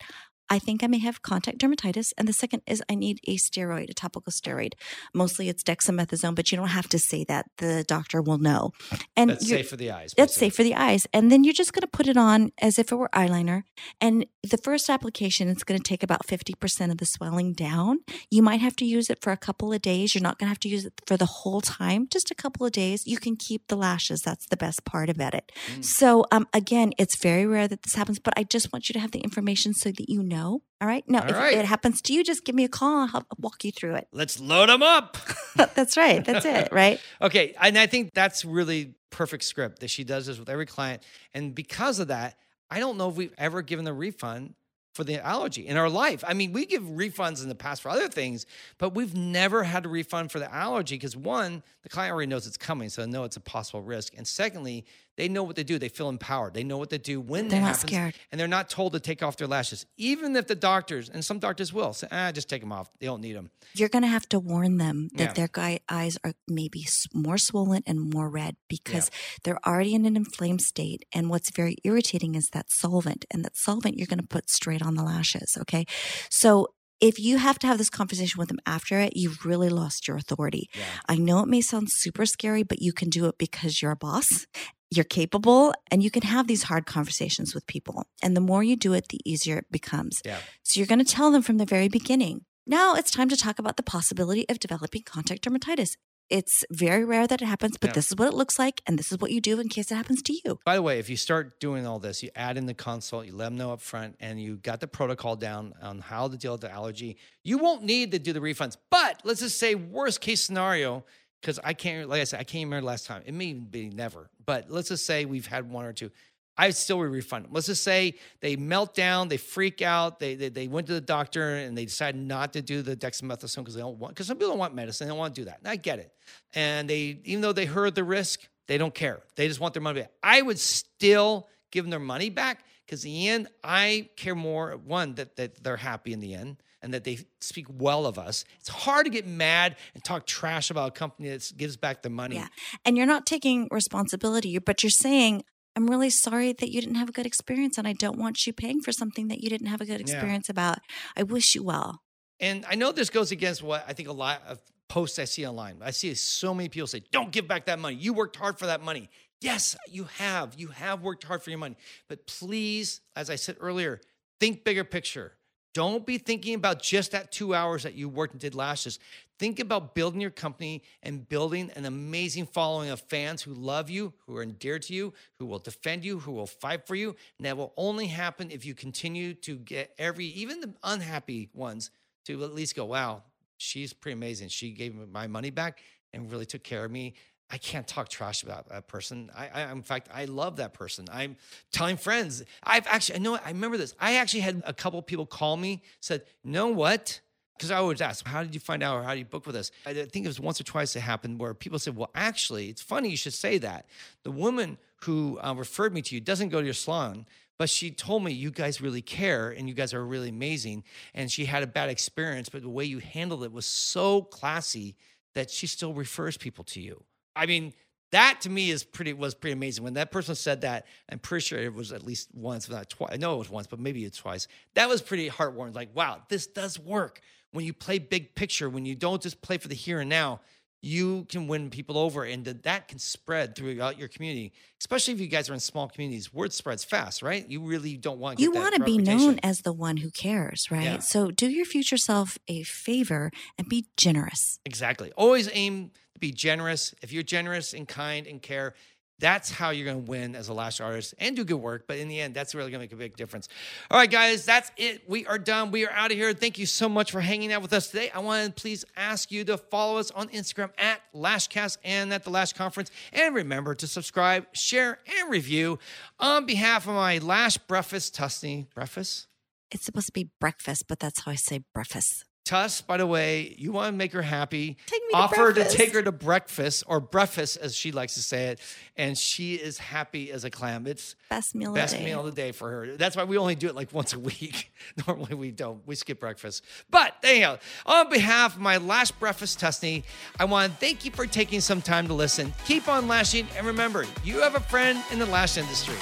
I 0.49 0.59
think 0.59 0.83
I 0.83 0.87
may 0.87 0.99
have 0.99 1.23
contact 1.23 1.59
dermatitis. 1.59 2.13
And 2.17 2.29
the 2.29 2.33
second 2.33 2.63
is 2.67 2.83
I 2.89 2.95
need 2.95 3.21
a 3.27 3.37
steroid, 3.37 3.91
a 3.91 3.95
topical 3.95 4.33
steroid. 4.33 4.75
Mostly 5.15 5.49
it's 5.49 5.63
dexamethasone, 5.63 6.35
but 6.35 6.51
you 6.51 6.57
don't 6.57 6.69
have 6.69 6.89
to 6.91 6.99
say 6.99 7.25
that. 7.25 7.47
The 7.59 7.85
doctor 7.87 8.21
will 8.23 8.39
know. 8.39 8.73
And 9.17 9.31
That's 9.31 9.49
safe 9.49 9.69
for 9.69 9.77
the 9.77 9.91
eyes. 9.91 10.15
that's 10.17 10.35
safe 10.35 10.55
for 10.55 10.63
the 10.63 10.75
eyes. 10.75 11.07
And 11.13 11.31
then 11.31 11.45
you're 11.45 11.55
just 11.55 11.73
going 11.73 11.83
to 11.83 11.87
put 11.89 12.09
it 12.09 12.17
on 12.17 12.53
as 12.61 12.79
if 12.79 12.93
it 12.93 12.97
were 12.97 13.09
eyeliner. 13.15 13.63
And 14.01 14.27
the 14.43 14.59
first 14.59 14.89
application, 14.91 15.49
it's 15.49 15.65
going 15.65 15.81
to 15.81 15.89
take 15.89 16.03
about 16.03 16.27
50% 16.27 16.91
of 16.91 16.99
the 16.99 17.07
swelling 17.07 17.53
down. 17.53 18.01
You 18.31 18.43
might 18.43 18.61
have 18.61 18.77
to 18.77 18.85
use 18.85 19.11
it 19.11 19.21
for 19.23 19.33
a 19.33 19.37
couple 19.37 19.73
of 19.73 19.83
days. 19.83 20.15
You're 20.15 20.23
not 20.23 20.39
going 20.39 20.47
to 20.47 20.51
have 20.51 20.61
to 20.61 20.69
use 20.69 20.85
it 20.85 20.95
for 21.07 21.17
the 21.17 21.27
whole 21.27 21.61
time, 21.61 22.09
just 22.11 22.31
a 22.31 22.35
couple 22.35 22.67
of 22.67 22.73
days. 22.73 23.07
You 23.07 23.19
can 23.19 23.37
keep 23.37 23.69
the 23.69 23.77
lashes. 23.77 24.21
That's 24.23 24.47
the 24.47 24.57
best 24.57 24.85
part 24.85 25.09
about 25.09 25.35
it. 25.35 25.51
Mm. 25.75 25.85
So, 25.85 26.27
um, 26.31 26.47
again, 26.53 26.93
it's 26.99 27.17
very 27.17 27.47
rare 27.47 27.69
that 27.69 27.83
this 27.83 27.95
happens, 27.95 28.19
but 28.19 28.35
I 28.37 28.45
just 28.45 28.73
want 28.73 28.89
you 28.89 28.93
to 28.95 29.01
have 29.01 29.13
the 29.13 29.21
information 29.21 29.73
so 29.75 29.91
that 29.91 30.09
you 30.09 30.23
know. 30.23 30.36
No, 30.37 30.63
all 30.83 30.89
right. 30.89 31.03
No, 31.09 31.21
All 31.21 31.29
if 31.31 31.35
right. 31.35 31.57
it 31.57 31.65
happens 31.65 32.03
to 32.03 32.13
you, 32.13 32.23
just 32.23 32.45
give 32.45 32.55
me 32.55 32.65
a 32.65 32.69
call. 32.69 32.99
I'll 33.01 33.07
help 33.07 33.25
walk 33.39 33.65
you 33.65 33.73
through 33.73 33.95
it. 33.95 34.07
Let's 34.13 34.39
load 34.39 34.69
them 34.69 34.83
up. 34.83 35.17
That's 35.75 35.97
right. 35.97 36.23
That's 36.23 36.45
it. 36.45 36.69
Right. 36.73 37.01
Okay, 37.23 37.55
and 37.61 37.79
I 37.79 37.87
think 37.87 38.13
that's 38.13 38.45
really 38.45 38.95
perfect 39.11 39.45
script 39.45 39.81
that 39.81 39.89
she 39.89 40.05
does 40.05 40.27
this 40.27 40.39
with 40.39 40.51
every 40.51 40.67
client, 40.67 41.03
and 41.33 41.55
because 41.55 42.01
of 42.01 42.09
that, 42.09 42.37
I 42.71 42.81
don't 42.81 42.99
know 42.99 43.09
if 43.09 43.17
we've 43.17 43.33
ever 43.39 43.63
given 43.63 43.87
a 43.87 43.95
refund 43.95 44.55
for 44.97 45.05
the 45.05 45.25
allergy 45.25 45.67
in 45.67 45.77
our 45.77 45.89
life. 45.89 46.25
I 46.27 46.35
mean, 46.35 46.53
we 46.53 46.67
give 46.67 46.83
refunds 46.83 47.43
in 47.43 47.49
the 47.49 47.55
past 47.55 47.83
for 47.83 47.91
other 47.91 48.09
things, 48.09 48.47
but 48.79 48.95
we've 48.95 49.15
never 49.15 49.63
had 49.63 49.87
a 49.87 49.89
refund 49.89 50.33
for 50.33 50.39
the 50.41 50.53
allergy 50.53 50.97
because 50.97 51.17
one, 51.17 51.63
the 51.83 51.89
client 51.89 52.13
already 52.13 52.29
knows 52.29 52.47
it's 52.47 52.57
coming, 52.57 52.89
so 52.89 53.05
they 53.05 53.11
know 53.11 53.25
it's 53.25 53.37
a 53.37 53.41
possible 53.41 53.83
risk, 53.83 54.15
and 54.17 54.27
secondly, 54.27 54.85
they 55.17 55.29
know 55.29 55.43
what 55.45 55.57
to 55.57 55.65
do. 55.65 55.79
They 55.79 55.89
feel 55.89 56.11
empowered. 56.11 56.53
They 56.53 56.63
know 56.65 56.77
what 56.77 56.91
to 56.91 56.99
do 56.99 57.23
when 57.23 57.49
They're 57.49 57.59
it 57.59 57.63
not 57.63 57.77
happens, 57.77 57.91
scared. 57.91 58.15
and 58.31 58.39
they're 58.39 58.47
not 58.49 58.69
told 58.69 58.93
to 58.93 59.01
take 59.01 59.23
off 59.23 59.39
their 59.39 59.47
lashes, 59.49 59.87
even 59.97 60.37
if 60.37 60.47
the 60.47 60.55
doctors 60.55 61.09
and 61.09 61.25
some 61.25 61.39
doctors 61.39 61.73
will 61.73 61.95
say, 61.95 62.07
"Ah, 62.13 62.33
just 62.33 62.51
take 62.51 62.61
them 62.61 62.71
off. 62.73 62.91
They 62.99 63.07
don't 63.07 63.23
need 63.23 63.35
them." 63.35 63.51
you're 63.75 63.89
going 63.91 64.03
to 64.03 64.09
have 64.09 64.27
to 64.29 64.39
warn 64.39 64.77
them 64.79 65.09
that 65.15 65.23
Yeah. 65.29 65.33
their 65.33 65.49
guy 65.49 65.81
eyes 65.89 66.17
are 66.25 66.33
maybe 66.49 66.87
more 67.13 67.37
swollen 67.37 67.83
and 67.87 67.99
more 68.01 68.29
red 68.31 68.57
because 68.69 69.11
they're 69.43 69.59
already 69.67 69.95
in 69.95 70.07
an 70.07 70.17
inflamed 70.17 70.63
state. 70.63 71.05
And 71.13 71.29
what's 71.29 71.51
very 71.51 71.77
irritating 71.85 72.35
is 72.37 72.51
that 72.51 72.71
solvent, 72.71 73.25
and 73.31 73.45
that 73.45 73.57
solvent 73.57 73.99
you're 73.99 74.07
going 74.07 74.21
to 74.21 74.27
put 74.27 74.49
straight 74.51 74.83
on 74.83 74.86
the 74.95 75.03
lashes. 75.03 75.57
Okay. 75.61 75.85
So 76.31 76.69
if 77.01 77.19
you 77.19 77.37
have 77.37 77.59
to 77.59 77.67
have 77.67 77.79
this 77.79 77.91
conversation 77.91 78.39
with 78.39 78.49
them 78.49 78.61
after 78.65 78.99
it, 79.01 79.17
you've 79.17 79.45
really 79.45 79.69
lost 79.69 80.09
your 80.09 80.17
authority. 80.17 80.71
Yeah. 80.75 80.85
I 81.09 81.17
know 81.17 81.41
it 81.41 81.49
may 81.49 81.61
sound 81.61 81.91
super 81.91 82.25
scary, 82.25 82.63
but 82.63 82.81
you 82.81 82.93
can 82.93 83.11
do 83.11 83.27
it 83.27 83.37
because 83.39 83.83
you're 83.83 83.93
a 83.93 83.97
boss. 83.97 84.47
You're 84.91 85.05
capable 85.05 85.75
and 85.91 86.03
you 86.03 86.11
can 86.11 86.23
have 86.23 86.47
these 86.47 86.65
hard 86.65 86.87
conversations 86.87 87.55
with 87.55 87.67
people. 87.67 88.07
And 88.23 88.37
the 88.37 88.41
more 88.41 88.63
you 88.63 88.77
do 88.77 88.93
it, 88.95 89.09
the 89.09 89.21
easier 89.25 89.59
it 89.59 89.71
becomes. 89.71 90.23
Yeah. 90.25 90.39
So 90.63 90.79
you're 90.79 90.87
going 90.87 91.05
to 91.05 91.05
tell 91.05 91.31
them 91.31 91.43
from 91.43 91.59
the 91.59 91.67
very 91.67 91.89
beginning. 91.89 92.45
Now 92.67 92.95
it's 92.95 93.11
time 93.11 93.29
to 93.29 93.37
talk 93.37 93.59
about 93.59 93.77
the 93.77 93.83
possibility 93.83 94.49
of 94.49 94.59
developing 94.59 95.03
contact 95.03 95.43
dermatitis. 95.45 95.97
It's 96.29 96.65
very 96.73 97.05
rare 97.05 97.27
that 97.27 97.41
it 97.41 97.45
happens, 97.47 97.77
but 97.79 97.91
Yeah. 97.91 97.95
this 97.95 98.09
is 98.11 98.17
what 98.17 98.29
it 98.29 98.35
looks 98.35 98.59
like, 98.59 98.83
and 98.87 98.99
this 98.99 99.13
is 99.13 99.19
what 99.19 99.31
you 99.31 99.41
do 99.41 99.61
in 99.61 99.69
case 99.69 99.93
it 99.93 99.95
happens 99.95 100.23
to 100.23 100.33
you. 100.45 100.59
By 100.65 100.75
the 100.75 100.83
way, 100.83 100.99
if 100.99 101.09
you 101.09 101.17
start 101.17 101.61
doing 101.61 101.87
all 101.87 102.01
this, 102.01 102.23
you 102.23 102.31
add 102.35 102.57
in 102.57 102.67
the 102.67 102.75
consult, 102.75 103.27
you 103.27 103.33
let 103.33 103.47
them 103.47 103.57
know 103.57 103.73
up 103.73 103.81
front, 103.81 104.17
and 104.19 104.41
you 104.41 104.57
got 104.57 104.81
the 104.81 104.89
protocol 104.89 105.37
down 105.37 105.75
on 105.81 106.01
how 106.01 106.27
to 106.29 106.37
deal 106.37 106.53
with 106.53 106.63
the 106.63 106.71
allergy, 106.71 107.17
you 107.45 107.59
won't 107.59 107.85
need 107.85 108.11
to 108.11 108.19
do 108.19 108.33
the 108.33 108.41
refunds. 108.41 108.77
But 108.91 109.21
let's 109.25 109.41
just 109.41 109.59
say 109.59 109.77
worst 109.77 110.21
case 110.21 110.43
scenario, 110.43 111.05
because 111.41 111.61
I 111.63 111.75
can't, 111.75 112.09
like 112.09 112.21
I 112.21 112.25
said, 112.25 112.41
I 112.41 112.45
can't 112.45 112.65
remember 112.65 112.87
last 112.87 113.07
time. 113.07 113.23
It 113.25 113.33
may 113.35 113.53
be 113.53 113.89
never, 113.91 114.29
but 114.45 114.69
let's 114.69 114.89
just 114.89 115.07
say 115.07 115.27
we've 115.27 115.47
had 115.47 115.71
one 115.71 115.85
or 115.85 115.93
two. 115.93 116.11
I 116.59 116.71
still 116.71 116.99
would 116.99 117.11
refund 117.11 117.45
them. 117.45 117.53
Let's 117.53 117.67
just 117.67 117.85
say 117.85 118.15
they 118.41 118.57
melt 118.57 118.95
down, 118.95 119.29
they 119.29 119.37
freak 119.37 119.83
out, 119.83 120.19
they 120.19 120.35
they, 120.35 120.49
they 120.49 120.69
went 120.69 120.87
to 120.89 120.95
the 120.95 121.01
doctor 121.01 121.57
and 121.57 121.77
they 121.77 121.85
decide 121.85 122.17
not 122.17 122.53
to 122.55 122.63
do 122.63 122.83
the 122.83 122.97
dexamethasone 122.97 123.57
because 123.57 123.75
they 123.75 123.81
don't 123.81 123.99
want 123.99 124.15
because 124.15 124.27
some 124.27 124.37
people 124.37 124.51
don't 124.51 124.59
want 124.59 124.75
medicine, 124.75 125.07
they 125.07 125.11
don't 125.11 125.19
want 125.19 125.35
to 125.35 125.41
do 125.41 125.45
that. 125.47 125.59
And 125.59 125.69
I 125.69 125.77
get 125.77 125.99
it. 125.99 126.13
And 126.55 126.89
they 126.89 127.21
even 127.25 127.43
though 127.43 127.53
they 127.53 127.67
heard 127.67 127.95
the 127.95 128.05
risk, 128.05 128.49
they 128.67 128.79
don't 128.79 128.95
care. 128.95 129.21
They 129.37 129.49
just 129.49 129.61
want 129.61 129.75
their 129.75 129.83
money 129.83 130.01
back. 130.01 130.13
I 130.23 130.43
would 130.43 130.59
still 130.59 131.49
give 131.71 131.85
them 131.85 131.91
their 131.91 132.01
money 132.01 132.31
back 132.31 132.65
Because 132.87 133.05
in 133.05 133.11
the 133.13 133.29
end, 133.29 133.49
I 133.63 134.09
care 134.17 134.35
more 134.35 134.77
one 134.77 135.15
that 135.17 135.37
that 135.37 135.63
they're 135.63 135.77
happy 135.77 136.13
in 136.13 136.21
the 136.21 136.35
end 136.35 136.57
and 136.83 136.95
that 136.95 137.05
they 137.05 137.19
speak 137.41 137.67
well 137.69 138.07
of 138.07 138.19
us. 138.19 138.45
It's 138.61 138.69
hard 138.69 139.07
to 139.07 139.11
get 139.11 139.27
mad 139.27 139.77
and 139.95 140.05
talk 140.05 140.27
trash 140.27 140.71
about 140.71 140.89
a 140.89 140.93
company 140.93 141.29
that 141.31 141.53
gives 141.57 141.77
back 141.77 142.03
the 142.03 142.11
money. 142.11 142.37
Yeah. 142.37 142.49
And 142.85 142.97
you're 142.97 143.07
not 143.07 143.27
taking 143.27 143.69
responsibility, 143.71 144.59
but 144.59 144.83
you're 144.83 144.91
saying, 144.91 145.43
I'm 145.77 145.87
really 145.89 146.11
sorry 146.11 146.53
that 146.55 146.71
you 146.73 146.81
didn't 146.81 146.97
have 146.97 147.11
a 147.11 147.13
good 147.13 147.27
experience 147.27 147.77
and 147.79 147.87
I 147.87 147.93
don't 147.93 148.19
want 148.19 148.47
you 148.47 148.53
paying 148.53 148.81
for 148.81 148.93
something 148.93 149.29
that 149.29 149.43
you 149.43 149.51
didn't 149.51 149.67
have 149.69 149.81
a 149.83 149.85
good 149.85 150.01
Yeah. 150.01 150.07
experience 150.15 150.49
about. 150.49 150.79
I 151.15 151.23
wish 151.23 151.55
you 151.55 151.63
well. 151.63 152.03
And 152.41 152.65
I 152.67 152.75
know 152.75 152.93
this 152.93 153.11
goes 153.11 153.31
against 153.31 153.63
what 153.63 153.85
I 153.87 153.93
think 153.93 154.09
a 154.09 154.13
lot 154.13 154.43
of 154.47 154.61
posts 154.89 155.19
I 155.19 155.25
see 155.25 155.47
online. 155.47 155.79
I 155.83 155.91
see 155.91 156.15
so 156.15 156.55
many 156.55 156.69
people 156.69 156.87
say, 156.87 157.03
"Don't 157.11 157.31
give 157.31 157.47
back 157.47 157.67
that 157.67 157.79
money. 157.79 157.97
You 157.97 158.13
worked 158.15 158.37
hard 158.37 158.59
for 158.59 158.67
that 158.67 158.83
money." 158.83 159.09
Yes, 159.41 159.77
you 159.91 160.05
have. 160.05 160.55
You 160.59 160.69
have 160.69 161.03
worked 161.03 161.25
hard 161.25 161.43
for 161.43 161.51
your 161.51 161.59
money. 161.59 161.77
But 162.09 162.27
please, 162.27 163.01
as 163.15 163.29
I 163.29 163.37
said 163.37 163.57
earlier, 163.61 164.01
think 164.41 164.65
bigger 164.65 164.85
picture. 164.85 165.37
Don't 165.77 166.07
be 166.07 166.17
thinking 166.17 166.55
about 166.55 166.81
just 166.81 167.13
that 167.13 167.31
2 167.31 167.53
hours 167.53 167.83
that 167.83 167.93
you 167.93 168.09
worked 168.09 168.33
and 168.33 168.41
did 168.41 168.55
lashes. 168.55 168.99
Think 169.39 169.61
about 169.61 169.95
building 169.95 170.23
your 170.23 170.31
company 170.31 170.83
and 171.03 171.29
building 171.29 171.71
an 171.77 171.85
amazing 171.85 172.47
following 172.47 172.89
of 172.89 172.99
fans 172.99 173.43
who 173.43 173.53
love 173.53 173.91
you, 173.91 174.15
who 174.27 174.35
are 174.39 174.43
endeared 174.43 174.81
to 174.85 174.95
you, 174.95 175.13
who 175.39 175.45
will 175.45 175.59
defend 175.59 176.03
you, 176.03 176.19
who 176.19 176.33
will 176.33 176.47
fight 176.47 176.87
for 176.87 176.95
you. 176.95 177.15
And 177.37 177.45
that 177.45 177.59
will 177.59 177.75
only 177.77 178.07
happen 178.07 178.51
if 178.51 178.65
you 178.65 178.75
continue 178.75 179.35
to 179.35 179.57
get 179.57 179.93
every, 179.99 180.25
even 180.29 180.63
the 180.63 180.73
unhappy 180.83 181.51
ones, 181.53 181.91
to 182.25 182.43
at 182.43 182.55
least 182.55 182.75
go, 182.75 182.87
wow, 182.87 183.25
she's 183.59 183.93
pretty 183.93 184.15
amazing. 184.15 184.49
She 184.49 184.71
gave 184.71 184.95
me 184.95 185.05
my 185.05 185.27
money 185.27 185.51
back 185.51 185.81
and 186.15 186.33
really 186.33 186.47
took 186.47 186.63
care 186.63 186.87
of 186.87 186.91
me. 186.91 187.13
I 187.51 187.59
can't 187.59 187.87
talk 187.87 188.09
trash 188.09 188.43
about 188.43 188.69
that 188.71 188.89
person. 188.89 189.31
I, 189.37 189.49
I 189.49 189.73
in 189.73 189.83
fact, 189.83 190.09
I 190.13 190.25
love 190.25 190.57
that 190.57 190.75
person. 190.75 191.07
I'm 191.13 191.37
telling 191.71 191.97
friends. 191.97 192.43
I've 192.63 192.87
actually, 192.89 193.17
I 193.17 193.19
know, 193.21 193.37
I 193.37 193.51
remember 193.51 193.77
this. 193.77 193.95
I 194.01 194.17
actually 194.17 194.41
had 194.41 194.63
a 194.67 194.73
couple 194.73 195.01
people 195.03 195.27
call 195.27 195.57
me, 195.57 195.83
said, 196.01 196.23
"You 196.43 196.51
know 196.51 196.69
what? 196.69 197.21
Because 197.57 197.71
I 197.71 197.77
always 197.77 198.01
ask, 198.01 198.27
how 198.27 198.43
did 198.43 198.53
you 198.53 198.61
find 198.61 198.83
out 198.83 198.97
or 198.97 199.03
how 199.03 199.11
did 199.11 199.21
you 199.21 199.25
book 199.25 199.47
with 199.47 199.57
us? 199.57 199.71
I 199.87 199.95
think 199.95 200.27
it 200.27 200.29
was 200.29 200.39
once 200.39 200.61
or 200.61 200.65
twice 200.65 200.95
it 200.95 201.01
happened 201.01 201.41
where 201.41 201.55
people 201.55 201.79
said, 201.79 201.97
well, 201.97 202.11
actually, 202.15 202.69
it's 202.69 202.83
funny 202.83 203.09
you 203.09 203.17
should 203.17 203.33
say 203.33 203.57
that. 203.59 203.87
The 204.25 204.31
woman 204.31 204.77
who 205.05 205.39
uh, 205.41 205.55
referred 205.57 205.95
me 205.95 206.03
to 206.03 206.15
you 206.15 206.21
doesn't 206.21 206.51
go 206.51 206.61
to 206.61 206.65
your 206.67 206.75
salon, 206.75 207.25
but 207.59 207.71
she 207.71 207.91
told 207.91 208.25
me 208.25 208.33
you 208.33 208.51
guys 208.51 208.83
really 208.83 209.01
care 209.01 209.49
and 209.51 209.69
you 209.69 209.75
guys 209.75 209.95
are 209.95 210.05
really 210.05 210.29
amazing. 210.29 210.85
And 211.15 211.33
she 211.33 211.47
had 211.47 211.63
a 211.63 211.67
bad 211.67 211.89
experience, 211.89 212.51
but 212.51 212.61
the 212.61 212.69
way 212.69 212.85
you 212.85 212.99
handled 212.99 213.43
it 213.43 213.53
was 213.53 213.65
so 213.65 214.21
classy 214.21 214.97
that 215.35 215.51
she 215.51 215.67
still 215.67 215.95
refers 215.95 216.37
people 216.37 216.65
to 216.65 216.81
you. 216.81 217.05
I 217.37 217.47
mean, 217.47 217.73
that 218.13 218.41
to 218.43 218.51
me 218.51 218.71
is 218.71 218.85
pretty 218.85 219.13
was 219.13 219.35
pretty 219.35 219.53
amazing. 219.53 219.85
When 219.85 219.95
that 219.95 220.11
person 220.11 220.35
said 220.35 220.63
that, 220.63 220.87
I'm 221.11 221.19
pretty 221.19 221.45
sure 221.45 221.59
it 221.59 221.75
was 221.75 221.93
at 221.93 222.05
least 222.05 222.29
once, 222.35 222.69
not 222.69 222.89
twice. 222.89 223.11
I 223.13 223.17
know 223.17 223.35
it 223.35 223.39
was 223.39 223.51
once, 223.51 223.67
but 223.67 223.79
maybe 223.79 224.05
it's 224.05 224.19
twice. 224.19 224.49
That 224.75 224.89
was 224.89 225.03
pretty 225.03 225.29
heartwarming. 225.29 225.75
Like, 225.75 225.95
wow, 225.95 226.23
this 226.29 226.47
does 226.47 226.79
work. 226.79 227.21
When 227.53 227.65
you 227.65 227.73
play 227.73 227.99
big 227.99 228.35
picture, 228.35 228.69
when 228.69 228.85
you 228.85 228.95
don't 228.95 229.23
just 229.23 229.41
play 229.43 229.59
for 229.59 229.69
the 229.69 229.75
here 229.75 230.01
and 230.01 230.11
now, 230.11 230.41
you 230.83 231.25
can 231.29 231.49
win 231.49 231.71
people 231.71 231.99
over, 231.99 232.25
and 232.25 232.45
that 232.45 232.63
that 232.65 232.89
can 232.89 232.99
spread 232.99 233.57
throughout 233.57 233.99
your 233.99 234.09
community. 234.09 234.53
Especially 234.81 235.15
if 235.15 235.21
you 235.21 235.27
guys 235.27 235.51
are 235.51 235.55
in 235.55 235.61
small 235.61 235.89
communities, 235.89 236.33
word 236.33 236.53
spreads 236.53 236.85
fast, 236.85 237.23
right? 237.23 237.49
You 237.49 237.61
really 237.63 237.97
don't 237.97 238.19
want 238.19 238.39
to. 238.39 238.43
You 238.45 238.53
want 238.53 238.75
to 238.75 238.85
be 238.85 238.99
known 238.99 239.39
as 239.43 239.63
the 239.63 239.73
one 239.73 239.97
who 239.97 240.11
cares, 240.11 240.71
right? 240.71 240.85
Yeah. 240.85 240.99
So 240.99 241.31
do 241.31 241.49
your 241.49 241.65
future 241.65 241.97
self 241.97 242.39
a 242.49 242.63
favor 242.63 243.31
and 243.59 243.69
be 243.69 243.87
generous. 243.97 244.61
Exactly. 244.65 245.13
Always 245.17 245.49
aim 245.53 245.91
to 246.15 246.21
be 246.21 246.33
generous. 246.33 246.95
If 247.03 247.13
you're 247.13 247.23
generous 247.23 247.73
and 247.73 247.89
kind 247.89 248.27
and 248.27 248.41
care, 248.41 248.75
that's 249.19 249.51
how 249.51 249.71
you're 249.71 249.87
going 249.87 250.05
to 250.05 250.11
win 250.11 250.37
as 250.37 250.49
a 250.49 250.53
lash 250.53 250.81
artist 250.81 251.15
and 251.19 251.35
do 251.35 251.45
good 251.45 251.55
work. 251.55 251.87
But 251.87 251.99
in 251.99 252.09
the 252.09 252.21
end, 252.21 252.35
that's 252.35 252.55
really 252.55 252.71
going 252.71 252.81
to 252.81 252.85
make 252.85 252.93
a 252.93 252.97
big 252.97 253.17
difference. 253.17 253.49
All 253.91 253.99
right, 253.99 254.11
guys, 254.11 254.45
that's 254.45 254.71
it. 254.77 255.09
We 255.09 255.25
are 255.27 255.39
done. 255.39 255.71
We 255.71 255.87
are 255.87 255.91
out 255.91 256.11
of 256.11 256.19
here. 256.19 256.35
Thank 256.35 256.59
you 256.59 256.67
so 256.67 256.89
much 256.89 257.13
for 257.13 257.21
hanging 257.21 257.51
out 257.51 257.63
with 257.63 257.73
us 257.73 257.89
today. 257.89 258.11
I 258.15 258.19
want 258.19 258.55
to 258.55 258.61
please 258.61 258.85
ask 258.95 259.33
you 259.33 259.45
to 259.45 259.57
follow 259.57 259.97
us 259.97 260.11
on 260.11 260.29
Instagram 260.29 260.71
at 260.77 261.01
Lashcast 261.15 261.79
and 261.83 262.13
at 262.13 262.25
the 262.25 262.31
Lash 262.31 262.53
Conference. 262.53 262.91
And 263.13 263.35
remember 263.35 263.75
to 263.75 263.87
subscribe, 263.87 264.47
share, 264.53 264.99
and 265.19 265.31
review. 265.31 265.79
On 266.21 266.45
behalf 266.45 266.87
of 266.87 266.95
my 266.95 267.17
Lash 267.19 267.57
Breakfast, 267.57 268.15
Tusney, 268.15 268.67
breakfast? 268.75 269.29
It's 269.71 269.85
supposed 269.85 270.07
to 270.07 270.13
be 270.13 270.31
breakfast, 270.39 270.85
but 270.89 270.99
that's 271.01 271.21
how 271.21 271.33
I 271.33 271.37
say 271.37 271.63
breakfast. 271.73 272.26
Tuss, 272.47 272.81
by 272.81 272.97
the 272.97 273.07
way, 273.07 273.55
you 273.59 273.73
want 273.73 273.93
to 273.93 273.97
make 273.97 274.13
her 274.13 274.23
happy. 274.23 274.77
Take 274.87 275.03
me 275.03 275.09
to 275.11 275.17
Offer 275.17 275.53
to 275.53 275.69
take 275.69 275.93
her 275.93 276.01
to 276.03 276.13
breakfast 276.13 276.85
or 276.87 277.01
breakfast, 277.01 277.57
as 277.57 277.75
she 277.77 277.91
likes 277.91 278.15
to 278.15 278.23
say 278.23 278.47
it, 278.51 278.61
and 278.97 279.19
she 279.19 279.57
is 279.57 279.79
happy 279.79 280.31
as 280.31 280.45
a 280.45 280.51
clam. 280.51 280.87
It's 280.87 281.17
Best 281.29 281.57
meal 281.57 281.75
best 281.75 281.93
of 281.95 281.99
the 281.99 282.05
day. 282.05 282.11
meal 282.11 282.21
of 282.21 282.27
the 282.27 282.41
day 282.41 282.53
for 282.53 282.71
her. 282.71 282.97
That's 282.97 283.17
why 283.17 283.25
we 283.25 283.37
only 283.37 283.57
do 283.57 283.67
it 283.67 283.75
like 283.75 283.93
once 283.93 284.13
a 284.13 284.19
week. 284.21 284.73
Normally 285.09 285.35
we 285.35 285.51
don't. 285.51 285.85
We 285.87 285.97
skip 285.97 286.21
breakfast. 286.21 286.65
But 286.89 287.17
anyhow, 287.25 287.59
on 287.85 288.09
behalf 288.11 288.55
of 288.55 288.61
my 288.61 288.77
last 288.77 289.19
breakfast 289.19 289.59
Tusney, 289.61 290.05
I 290.39 290.45
want 290.45 290.73
to 290.73 290.79
thank 290.79 291.05
you 291.05 291.11
for 291.11 291.27
taking 291.27 291.61
some 291.61 291.83
time 291.83 292.07
to 292.07 292.15
listen. 292.15 292.55
Keep 292.65 292.87
on 292.89 293.09
lashing, 293.09 293.49
and 293.57 293.67
remember, 293.67 294.07
you 294.23 294.41
have 294.41 294.55
a 294.55 294.61
friend 294.61 295.03
in 295.11 295.19
the 295.19 295.27
lash 295.27 295.59
industry. 295.59 295.97